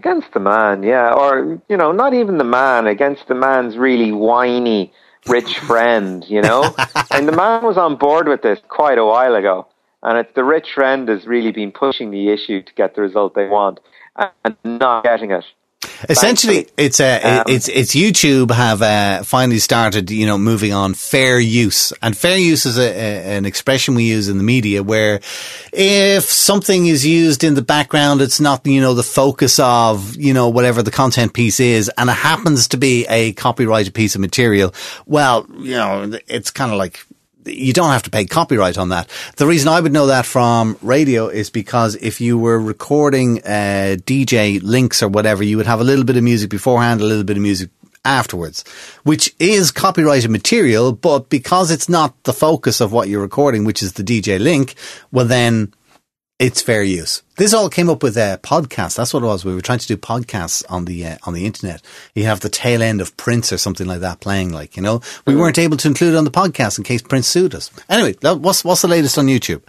Against 0.00 0.32
the 0.32 0.40
man, 0.40 0.82
yeah. 0.82 1.12
Or, 1.12 1.60
you 1.68 1.76
know, 1.76 1.92
not 1.92 2.14
even 2.14 2.38
the 2.38 2.44
man, 2.44 2.86
against 2.86 3.28
the 3.28 3.34
man's 3.34 3.76
really 3.76 4.12
whiny 4.12 4.94
rich 5.28 5.58
friend, 5.58 6.24
you 6.26 6.40
know? 6.40 6.74
and 7.10 7.28
the 7.28 7.32
man 7.32 7.62
was 7.62 7.76
on 7.76 7.96
board 7.96 8.26
with 8.26 8.40
this 8.40 8.58
quite 8.68 8.96
a 8.96 9.04
while 9.04 9.34
ago. 9.34 9.66
And 10.02 10.16
it's 10.16 10.32
the 10.34 10.42
rich 10.42 10.68
friend 10.74 11.06
has 11.10 11.26
really 11.26 11.52
been 11.52 11.70
pushing 11.70 12.10
the 12.10 12.30
issue 12.30 12.62
to 12.62 12.72
get 12.72 12.94
the 12.94 13.02
result 13.02 13.34
they 13.34 13.46
want 13.46 13.80
and 14.16 14.56
not 14.64 15.04
getting 15.04 15.32
it. 15.32 15.44
Essentially, 16.08 16.68
it's 16.76 17.00
uh, 17.00 17.20
um, 17.22 17.54
it's 17.54 17.68
it's 17.68 17.94
YouTube 17.94 18.50
have 18.50 18.82
uh, 18.82 19.22
finally 19.22 19.58
started, 19.58 20.10
you 20.10 20.26
know, 20.26 20.38
moving 20.38 20.72
on 20.72 20.94
fair 20.94 21.38
use, 21.38 21.92
and 22.02 22.16
fair 22.16 22.38
use 22.38 22.66
is 22.66 22.78
a, 22.78 22.82
a, 22.82 23.36
an 23.36 23.44
expression 23.44 23.94
we 23.94 24.04
use 24.04 24.28
in 24.28 24.38
the 24.38 24.44
media 24.44 24.82
where 24.82 25.20
if 25.72 26.24
something 26.24 26.86
is 26.86 27.04
used 27.06 27.44
in 27.44 27.54
the 27.54 27.62
background, 27.62 28.20
it's 28.20 28.40
not 28.40 28.66
you 28.66 28.80
know 28.80 28.94
the 28.94 29.02
focus 29.02 29.58
of 29.58 30.16
you 30.16 30.32
know 30.32 30.48
whatever 30.48 30.82
the 30.82 30.90
content 30.90 31.34
piece 31.34 31.60
is, 31.60 31.90
and 31.98 32.08
it 32.08 32.14
happens 32.14 32.68
to 32.68 32.76
be 32.76 33.06
a 33.08 33.32
copyrighted 33.32 33.94
piece 33.94 34.14
of 34.14 34.20
material. 34.20 34.72
Well, 35.06 35.46
you 35.58 35.72
know, 35.72 36.18
it's 36.28 36.50
kind 36.50 36.72
of 36.72 36.78
like 36.78 37.04
you 37.50 37.72
don't 37.72 37.90
have 37.90 38.02
to 38.04 38.10
pay 38.10 38.24
copyright 38.24 38.78
on 38.78 38.90
that. 38.90 39.08
The 39.36 39.46
reason 39.46 39.68
I 39.68 39.80
would 39.80 39.92
know 39.92 40.06
that 40.06 40.26
from 40.26 40.78
radio 40.82 41.28
is 41.28 41.50
because 41.50 41.94
if 41.96 42.20
you 42.20 42.38
were 42.38 42.58
recording 42.58 43.38
uh, 43.38 43.96
DJ 44.04 44.62
links 44.62 45.02
or 45.02 45.08
whatever, 45.08 45.42
you 45.42 45.56
would 45.56 45.66
have 45.66 45.80
a 45.80 45.84
little 45.84 46.04
bit 46.04 46.16
of 46.16 46.22
music 46.22 46.50
beforehand, 46.50 47.00
a 47.00 47.04
little 47.04 47.24
bit 47.24 47.36
of 47.36 47.42
music 47.42 47.70
afterwards, 48.04 48.64
which 49.02 49.34
is 49.38 49.70
copyrighted 49.70 50.30
material, 50.30 50.92
but 50.92 51.28
because 51.28 51.70
it's 51.70 51.88
not 51.88 52.22
the 52.24 52.32
focus 52.32 52.80
of 52.80 52.92
what 52.92 53.08
you're 53.08 53.20
recording, 53.20 53.64
which 53.64 53.82
is 53.82 53.94
the 53.94 54.02
DJ 54.02 54.40
link, 54.40 54.74
well 55.12 55.26
then 55.26 55.72
it's 56.40 56.62
fair 56.62 56.82
use. 56.82 57.22
This 57.36 57.52
all 57.52 57.68
came 57.68 57.90
up 57.90 58.02
with 58.02 58.16
a 58.16 58.40
podcast. 58.42 58.96
That's 58.96 59.12
what 59.12 59.22
it 59.22 59.26
was. 59.26 59.44
We 59.44 59.54
were 59.54 59.60
trying 59.60 59.78
to 59.78 59.86
do 59.86 59.98
podcasts 59.98 60.64
on 60.70 60.86
the 60.86 61.06
uh, 61.06 61.18
on 61.24 61.34
the 61.34 61.44
internet. 61.44 61.82
You 62.14 62.24
have 62.24 62.40
the 62.40 62.48
tail 62.48 62.82
end 62.82 63.02
of 63.02 63.16
Prince 63.18 63.52
or 63.52 63.58
something 63.58 63.86
like 63.86 64.00
that 64.00 64.20
playing. 64.20 64.50
Like 64.50 64.74
you 64.74 64.82
know, 64.82 65.02
we 65.26 65.36
weren't 65.36 65.58
able 65.58 65.76
to 65.76 65.86
include 65.86 66.14
it 66.14 66.16
on 66.16 66.24
the 66.24 66.30
podcast 66.30 66.78
in 66.78 66.84
case 66.84 67.02
Prince 67.02 67.28
sued 67.28 67.54
us. 67.54 67.70
Anyway, 67.90 68.14
what's 68.22 68.64
what's 68.64 68.82
the 68.82 68.88
latest 68.88 69.18
on 69.18 69.26
YouTube? 69.26 69.62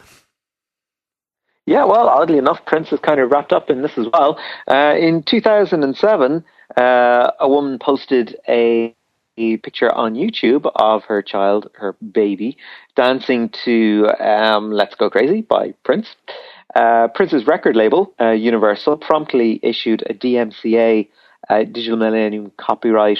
Yeah, 1.65 1.83
well, 1.83 2.07
oddly 2.07 2.37
enough, 2.37 2.65
Prince 2.65 2.91
is 2.91 2.99
kind 3.01 3.19
of 3.19 3.29
wrapped 3.29 3.53
up 3.53 3.69
in 3.69 3.81
this 3.81 3.97
as 3.97 4.07
well. 4.11 4.39
Uh, 4.67 4.95
in 4.97 5.23
2007, 5.23 6.43
uh, 6.75 7.31
a 7.39 7.47
woman 7.47 7.77
posted 7.79 8.37
a 8.47 8.95
a 9.37 9.57
picture 9.57 9.91
on 9.93 10.13
YouTube 10.13 10.69
of 10.75 11.03
her 11.05 11.21
child, 11.21 11.69
her 11.73 11.93
baby, 11.93 12.57
dancing 12.95 13.49
to 13.65 14.07
um, 14.19 14.71
Let's 14.71 14.95
Go 14.95 15.09
Crazy 15.09 15.41
by 15.41 15.73
Prince. 15.83 16.07
Uh, 16.75 17.07
Prince's 17.09 17.45
record 17.45 17.75
label, 17.75 18.13
uh, 18.19 18.31
Universal, 18.31 18.97
promptly 18.97 19.59
issued 19.61 20.03
a 20.09 20.13
DMCA, 20.13 21.09
uh, 21.49 21.63
Digital 21.63 21.97
Millennium 21.97 22.51
Copyright. 22.57 23.19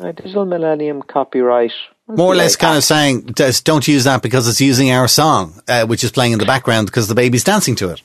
Uh, 0.00 0.12
Digital 0.12 0.44
Millennium 0.44 1.02
Copyright. 1.02 1.72
More 2.08 2.32
or 2.32 2.36
less, 2.36 2.56
kind 2.56 2.76
of 2.76 2.84
saying, 2.84 3.34
don't 3.64 3.86
use 3.86 4.04
that 4.04 4.22
because 4.22 4.48
it's 4.48 4.60
using 4.60 4.90
our 4.90 5.08
song, 5.08 5.60
uh, 5.68 5.86
which 5.86 6.02
is 6.02 6.10
playing 6.10 6.32
in 6.32 6.38
the 6.38 6.46
background 6.46 6.86
because 6.86 7.06
the 7.06 7.14
baby's 7.14 7.44
dancing 7.44 7.76
to 7.76 7.90
it. 7.90 8.00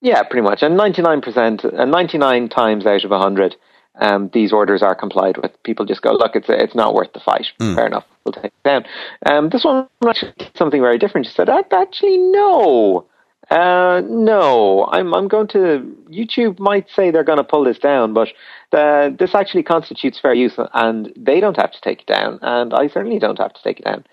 Yeah, 0.00 0.22
pretty 0.22 0.42
much. 0.42 0.62
And 0.62 0.78
99%, 0.78 1.64
and 1.64 1.90
99 1.90 2.48
times 2.48 2.86
out 2.86 3.04
of 3.04 3.10
100, 3.10 3.56
um, 4.00 4.30
these 4.32 4.52
orders 4.52 4.82
are 4.82 4.94
complied 4.94 5.36
with. 5.38 5.60
People 5.62 5.84
just 5.84 6.02
go, 6.02 6.12
look, 6.12 6.36
it's 6.36 6.46
it's 6.48 6.74
not 6.74 6.94
worth 6.94 7.12
the 7.12 7.20
fight. 7.20 7.46
Mm. 7.60 7.74
Fair 7.74 7.86
enough, 7.86 8.04
we'll 8.24 8.32
take 8.32 8.46
it 8.46 8.52
down. 8.64 8.84
Um, 9.26 9.48
this 9.48 9.64
one 9.64 9.88
actually 10.06 10.32
something 10.56 10.80
very 10.80 10.98
different. 10.98 11.26
She 11.26 11.32
said, 11.32 11.48
actually, 11.48 12.18
no. 12.18 13.06
Uh, 13.50 14.02
no, 14.06 14.86
I'm 14.92 15.14
I'm 15.14 15.26
going 15.26 15.48
to. 15.48 15.96
YouTube 16.10 16.58
might 16.58 16.86
say 16.94 17.10
they're 17.10 17.24
going 17.24 17.38
to 17.38 17.44
pull 17.44 17.64
this 17.64 17.78
down, 17.78 18.12
but 18.12 18.28
the, 18.72 19.14
this 19.18 19.34
actually 19.34 19.62
constitutes 19.62 20.20
fair 20.20 20.34
use, 20.34 20.52
and 20.74 21.12
they 21.16 21.40
don't 21.40 21.56
have 21.56 21.72
to 21.72 21.80
take 21.80 22.00
it 22.02 22.06
down, 22.06 22.38
and 22.42 22.74
I 22.74 22.88
certainly 22.88 23.18
don't 23.18 23.38
have 23.38 23.54
to 23.54 23.62
take 23.62 23.80
it 23.80 23.84
down. 23.84 24.04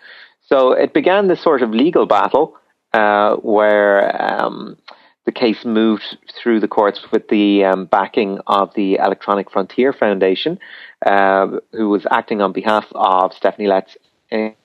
So 0.48 0.72
it 0.72 0.94
began 0.94 1.28
this 1.28 1.44
sort 1.44 1.62
of 1.62 1.72
legal 1.72 2.06
battle 2.06 2.56
uh, 2.94 3.36
where 3.38 4.22
um, 4.22 4.78
the 5.26 5.32
case 5.32 5.66
moved 5.66 6.18
through 6.42 6.62
the 6.62 6.68
courts 6.68 7.02
with 7.12 7.28
the 7.28 7.66
um, 7.66 7.86
backing 7.88 8.40
of 8.48 8.74
the 8.76 8.96
Electronic 8.96 9.52
Frontier 9.52 9.92
Foundation, 9.92 10.60
uh, 11.06 11.48
who 11.74 11.90
was 11.90 12.06
acting 12.10 12.42
on 12.42 12.54
behalf 12.54 12.86
of 12.94 13.34
Stephanie 13.34 13.68
Lenz 13.68 13.98
in 14.32 14.56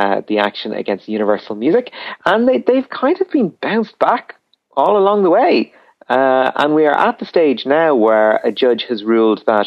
uh, 0.00 0.22
the 0.28 0.38
action 0.38 0.72
against 0.72 1.08
Universal 1.08 1.56
Music, 1.56 1.92
and 2.24 2.48
they, 2.48 2.58
they've 2.58 2.88
kind 2.88 3.20
of 3.20 3.30
been 3.30 3.50
bounced 3.60 3.98
back 3.98 4.36
all 4.76 4.96
along 4.96 5.22
the 5.22 5.30
way. 5.30 5.72
Uh, 6.08 6.50
and 6.56 6.74
we 6.74 6.86
are 6.86 6.96
at 6.96 7.18
the 7.18 7.26
stage 7.26 7.66
now 7.66 7.94
where 7.94 8.36
a 8.36 8.50
judge 8.50 8.86
has 8.88 9.04
ruled 9.04 9.42
that 9.46 9.66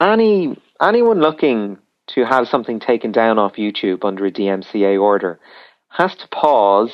any 0.00 0.56
anyone 0.80 1.20
looking 1.20 1.78
to 2.08 2.24
have 2.24 2.48
something 2.48 2.80
taken 2.80 3.12
down 3.12 3.38
off 3.38 3.56
YouTube 3.56 4.04
under 4.04 4.24
a 4.26 4.30
DMCA 4.30 5.00
order 5.00 5.38
has 5.88 6.14
to 6.16 6.28
pause 6.28 6.92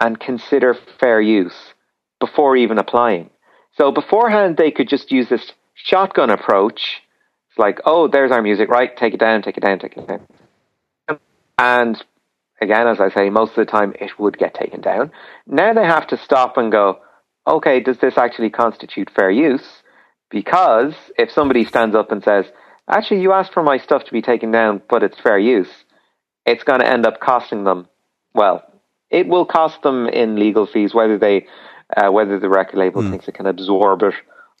and 0.00 0.20
consider 0.20 0.76
fair 1.00 1.20
use 1.20 1.74
before 2.20 2.56
even 2.56 2.78
applying. 2.78 3.30
So 3.76 3.90
beforehand, 3.90 4.56
they 4.56 4.70
could 4.70 4.88
just 4.88 5.10
use 5.10 5.28
this 5.28 5.52
shotgun 5.74 6.30
approach. 6.30 7.02
It's 7.50 7.58
like, 7.58 7.80
oh, 7.84 8.08
there's 8.08 8.32
our 8.32 8.42
music, 8.42 8.68
right? 8.68 8.96
Take 8.96 9.14
it 9.14 9.20
down, 9.20 9.42
take 9.42 9.56
it 9.56 9.64
down, 9.64 9.78
take 9.78 9.96
it 9.96 10.06
down. 10.06 10.26
And 11.58 12.02
again, 12.60 12.86
as 12.86 13.00
I 13.00 13.10
say, 13.10 13.30
most 13.30 13.50
of 13.50 13.56
the 13.56 13.70
time 13.70 13.94
it 14.00 14.18
would 14.18 14.38
get 14.38 14.54
taken 14.54 14.80
down. 14.80 15.10
Now 15.46 15.72
they 15.72 15.84
have 15.84 16.06
to 16.08 16.16
stop 16.16 16.56
and 16.56 16.72
go, 16.72 17.00
okay, 17.46 17.80
does 17.80 17.98
this 17.98 18.18
actually 18.18 18.50
constitute 18.50 19.10
fair 19.10 19.30
use? 19.30 19.82
Because 20.30 20.94
if 21.18 21.30
somebody 21.30 21.64
stands 21.64 21.94
up 21.94 22.10
and 22.10 22.22
says, 22.22 22.46
actually, 22.88 23.20
you 23.20 23.32
asked 23.32 23.52
for 23.52 23.62
my 23.62 23.78
stuff 23.78 24.04
to 24.04 24.12
be 24.12 24.22
taken 24.22 24.50
down, 24.50 24.82
but 24.88 25.02
it's 25.02 25.20
fair 25.20 25.38
use, 25.38 25.70
it's 26.46 26.64
going 26.64 26.80
to 26.80 26.88
end 26.88 27.06
up 27.06 27.20
costing 27.20 27.64
them. 27.64 27.88
Well, 28.34 28.62
it 29.10 29.28
will 29.28 29.46
cost 29.46 29.82
them 29.82 30.08
in 30.08 30.36
legal 30.36 30.66
fees 30.66 30.94
whether 30.94 31.18
they 31.18 31.46
uh, 31.96 32.10
whether 32.10 32.40
the 32.40 32.48
record 32.48 32.78
label 32.78 33.02
mm. 33.02 33.10
thinks 33.10 33.28
it 33.28 33.34
can 33.34 33.46
absorb 33.46 34.02
it 34.02 34.14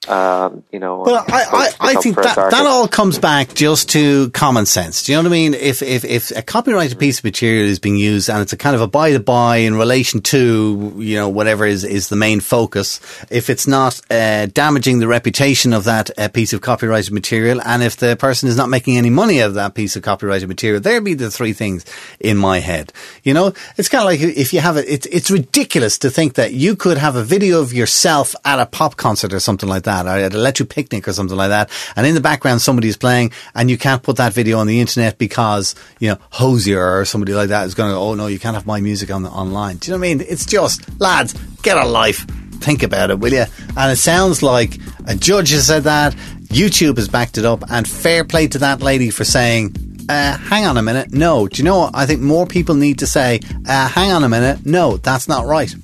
um, 0.08 0.64
you 0.70 0.78
know. 0.78 1.00
Well, 1.00 1.24
I, 1.28 1.44
I, 1.80 1.92
I 1.92 1.94
think 1.94 2.16
that, 2.16 2.34
that 2.36 2.66
all 2.66 2.88
comes 2.88 3.18
back 3.18 3.54
just 3.54 3.90
to 3.90 4.30
common 4.30 4.66
sense. 4.66 5.04
Do 5.04 5.12
you 5.12 5.18
know 5.18 5.22
what 5.22 5.28
I 5.28 5.32
mean? 5.32 5.54
If, 5.54 5.82
if, 5.82 6.04
if 6.04 6.30
a 6.30 6.42
copyrighted 6.42 6.98
piece 6.98 7.18
of 7.18 7.24
material 7.24 7.68
is 7.68 7.78
being 7.78 7.96
used 7.96 8.28
and 8.28 8.40
it's 8.40 8.52
a 8.52 8.56
kind 8.56 8.74
of 8.74 8.82
a 8.82 8.86
by 8.86 9.12
the 9.12 9.20
by 9.20 9.58
in 9.58 9.76
relation 9.76 10.20
to, 10.22 10.94
you 10.98 11.16
know, 11.16 11.28
whatever 11.28 11.64
is, 11.66 11.84
is 11.84 12.08
the 12.08 12.16
main 12.16 12.40
focus, 12.40 13.00
if 13.30 13.48
it's 13.48 13.66
not 13.66 14.00
uh, 14.10 14.46
damaging 14.46 14.98
the 14.98 15.08
reputation 15.08 15.72
of 15.72 15.84
that 15.84 16.10
uh, 16.18 16.28
piece 16.28 16.52
of 16.52 16.60
copyrighted 16.60 17.12
material 17.12 17.60
and 17.62 17.82
if 17.82 17.96
the 17.96 18.16
person 18.16 18.48
is 18.48 18.56
not 18.56 18.68
making 18.68 18.96
any 18.96 19.10
money 19.10 19.40
out 19.40 19.48
of 19.48 19.54
that 19.54 19.74
piece 19.74 19.96
of 19.96 20.02
copyrighted 20.02 20.48
material, 20.48 20.80
there'd 20.80 21.04
be 21.04 21.14
the 21.14 21.30
three 21.30 21.52
things 21.52 21.84
in 22.20 22.36
my 22.36 22.58
head. 22.58 22.92
You 23.22 23.34
know, 23.34 23.54
it's 23.76 23.88
kind 23.88 24.02
of 24.02 24.06
like 24.06 24.20
if 24.20 24.52
you 24.52 24.60
have 24.60 24.76
it, 24.76 24.86
it's, 24.88 25.06
it's 25.06 25.30
ridiculous 25.30 25.98
to 25.98 26.10
think 26.10 26.34
that 26.34 26.52
you 26.52 26.76
could 26.76 26.98
have 26.98 27.16
a 27.16 27.24
video 27.24 27.60
of 27.60 27.72
yourself 27.72 28.34
at 28.44 28.58
a 28.58 28.66
pop 28.66 28.96
concert 28.96 29.32
or 29.32 29.40
something 29.40 29.68
like 29.68 29.84
that 29.84 29.93
that, 29.94 30.06
or 30.06 30.18
at 30.18 30.34
a 30.34 30.36
electric 30.36 30.68
picnic 30.68 31.06
or 31.08 31.12
something 31.12 31.36
like 31.36 31.50
that, 31.50 31.70
and 31.96 32.06
in 32.06 32.14
the 32.14 32.20
background 32.20 32.60
somebody 32.60 32.88
is 32.88 32.96
playing, 32.96 33.32
and 33.54 33.70
you 33.70 33.78
can't 33.78 34.02
put 34.02 34.16
that 34.16 34.32
video 34.32 34.58
on 34.58 34.66
the 34.66 34.80
internet 34.80 35.18
because 35.18 35.74
you 36.00 36.08
know 36.08 36.18
Hozier 36.30 36.98
or 36.98 37.04
somebody 37.04 37.34
like 37.34 37.48
that 37.48 37.66
is 37.66 37.74
going 37.74 37.90
to, 37.90 37.96
oh 37.96 38.14
no, 38.14 38.26
you 38.26 38.38
can't 38.38 38.54
have 38.54 38.66
my 38.66 38.80
music 38.80 39.10
on 39.10 39.22
the 39.22 39.30
online. 39.30 39.76
Do 39.76 39.90
you 39.90 39.96
know 39.96 40.00
what 40.00 40.06
I 40.06 40.14
mean? 40.14 40.26
It's 40.28 40.46
just 40.46 41.00
lads, 41.00 41.32
get 41.62 41.76
a 41.76 41.84
life. 41.86 42.26
Think 42.60 42.82
about 42.82 43.10
it, 43.10 43.18
will 43.18 43.32
you? 43.32 43.44
And 43.76 43.92
it 43.92 43.96
sounds 43.96 44.42
like 44.42 44.78
a 45.06 45.14
judge 45.14 45.50
has 45.50 45.66
said 45.66 45.84
that. 45.84 46.14
YouTube 46.44 46.96
has 46.96 47.08
backed 47.08 47.36
it 47.36 47.44
up, 47.44 47.62
and 47.70 47.86
fair 47.86 48.24
play 48.24 48.46
to 48.48 48.58
that 48.58 48.80
lady 48.80 49.10
for 49.10 49.24
saying, 49.24 49.74
uh, 50.08 50.36
hang 50.36 50.66
on 50.66 50.76
a 50.76 50.82
minute, 50.82 51.12
no. 51.12 51.48
Do 51.48 51.58
you 51.58 51.64
know 51.64 51.78
what? 51.78 51.96
I 51.96 52.06
think 52.06 52.20
more 52.20 52.46
people 52.46 52.74
need 52.74 53.00
to 53.00 53.06
say, 53.06 53.40
uh, 53.66 53.88
hang 53.88 54.12
on 54.12 54.22
a 54.22 54.28
minute, 54.28 54.64
no, 54.64 54.96
that's 54.98 55.28
not 55.28 55.46
right. 55.46 55.74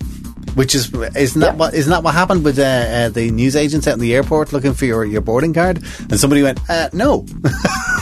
Which 0.54 0.74
is 0.74 0.92
isn't 0.92 1.40
that 1.40 1.52
yeah. 1.52 1.54
what 1.54 1.74
isn't 1.74 1.90
that 1.90 2.02
what 2.02 2.14
happened 2.14 2.44
with 2.44 2.58
uh, 2.58 2.62
uh, 2.62 3.08
the 3.08 3.30
news 3.30 3.56
agents 3.56 3.86
at 3.86 3.98
the 3.98 4.14
airport 4.14 4.52
looking 4.52 4.74
for 4.74 4.84
your, 4.84 5.04
your 5.04 5.20
boarding 5.20 5.54
card 5.54 5.82
and 6.10 6.18
somebody 6.18 6.42
went 6.42 6.58
uh, 6.68 6.88
no. 6.92 7.24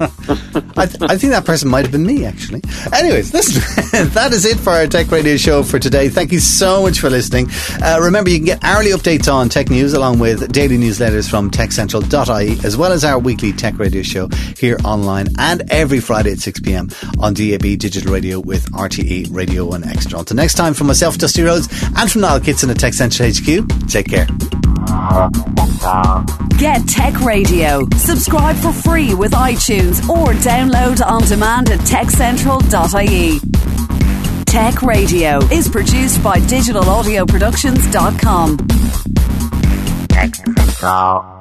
I, 0.00 0.86
th- 0.86 1.02
I, 1.02 1.16
think 1.16 1.32
that 1.32 1.44
person 1.44 1.68
might 1.68 1.84
have 1.84 1.92
been 1.92 2.04
me, 2.06 2.24
actually. 2.24 2.62
Anyways, 2.92 3.30
that 3.32 4.30
is 4.32 4.44
it 4.44 4.58
for 4.58 4.70
our 4.70 4.86
Tech 4.86 5.10
Radio 5.10 5.36
show 5.36 5.62
for 5.62 5.78
today. 5.78 6.08
Thank 6.08 6.32
you 6.32 6.38
so 6.38 6.82
much 6.82 7.00
for 7.00 7.10
listening. 7.10 7.48
Uh, 7.82 7.98
remember, 8.00 8.30
you 8.30 8.36
can 8.36 8.46
get 8.46 8.62
hourly 8.62 8.90
updates 8.90 9.32
on 9.32 9.48
tech 9.48 9.70
news 9.70 9.94
along 9.94 10.18
with 10.18 10.52
daily 10.52 10.78
newsletters 10.78 11.28
from 11.28 11.50
techcentral.ie, 11.50 12.64
as 12.64 12.76
well 12.76 12.92
as 12.92 13.04
our 13.04 13.18
weekly 13.18 13.52
Tech 13.52 13.78
Radio 13.78 14.02
show 14.02 14.28
here 14.56 14.76
online 14.84 15.28
and 15.38 15.68
every 15.70 16.00
Friday 16.00 16.32
at 16.32 16.38
6 16.38 16.60
p.m. 16.60 16.88
on 17.18 17.34
DAB 17.34 17.62
Digital 17.78 18.12
Radio 18.12 18.38
with 18.38 18.70
RTE 18.72 19.34
Radio 19.34 19.64
1 19.64 19.84
Extra. 19.84 20.18
Until 20.18 20.36
next 20.36 20.54
time, 20.54 20.74
from 20.74 20.86
myself, 20.86 21.18
Dusty 21.18 21.42
Rhodes, 21.42 21.68
and 21.96 22.10
from 22.10 22.20
Niall 22.20 22.40
Kitson 22.40 22.70
at 22.70 22.78
Tech 22.78 22.94
Central 22.94 23.28
HQ, 23.28 23.88
take 23.88 24.08
care. 24.08 24.26
Get 26.58 26.88
Tech 26.88 27.20
Radio. 27.20 27.86
Subscribe 27.96 28.56
for 28.56 28.72
free 28.72 29.14
with 29.14 29.32
iTunes 29.32 29.87
or 30.08 30.28
download 30.44 31.04
on 31.04 31.22
demand 31.22 31.70
at 31.70 31.80
techcentral.ie. 31.80 33.40
Tech 34.44 34.82
Radio 34.82 35.38
is 35.52 35.68
produced 35.68 36.22
by 36.22 36.38
digitalaudioproductions.com. 36.40 38.56
Tech 40.08 40.34
Central. 40.34 41.37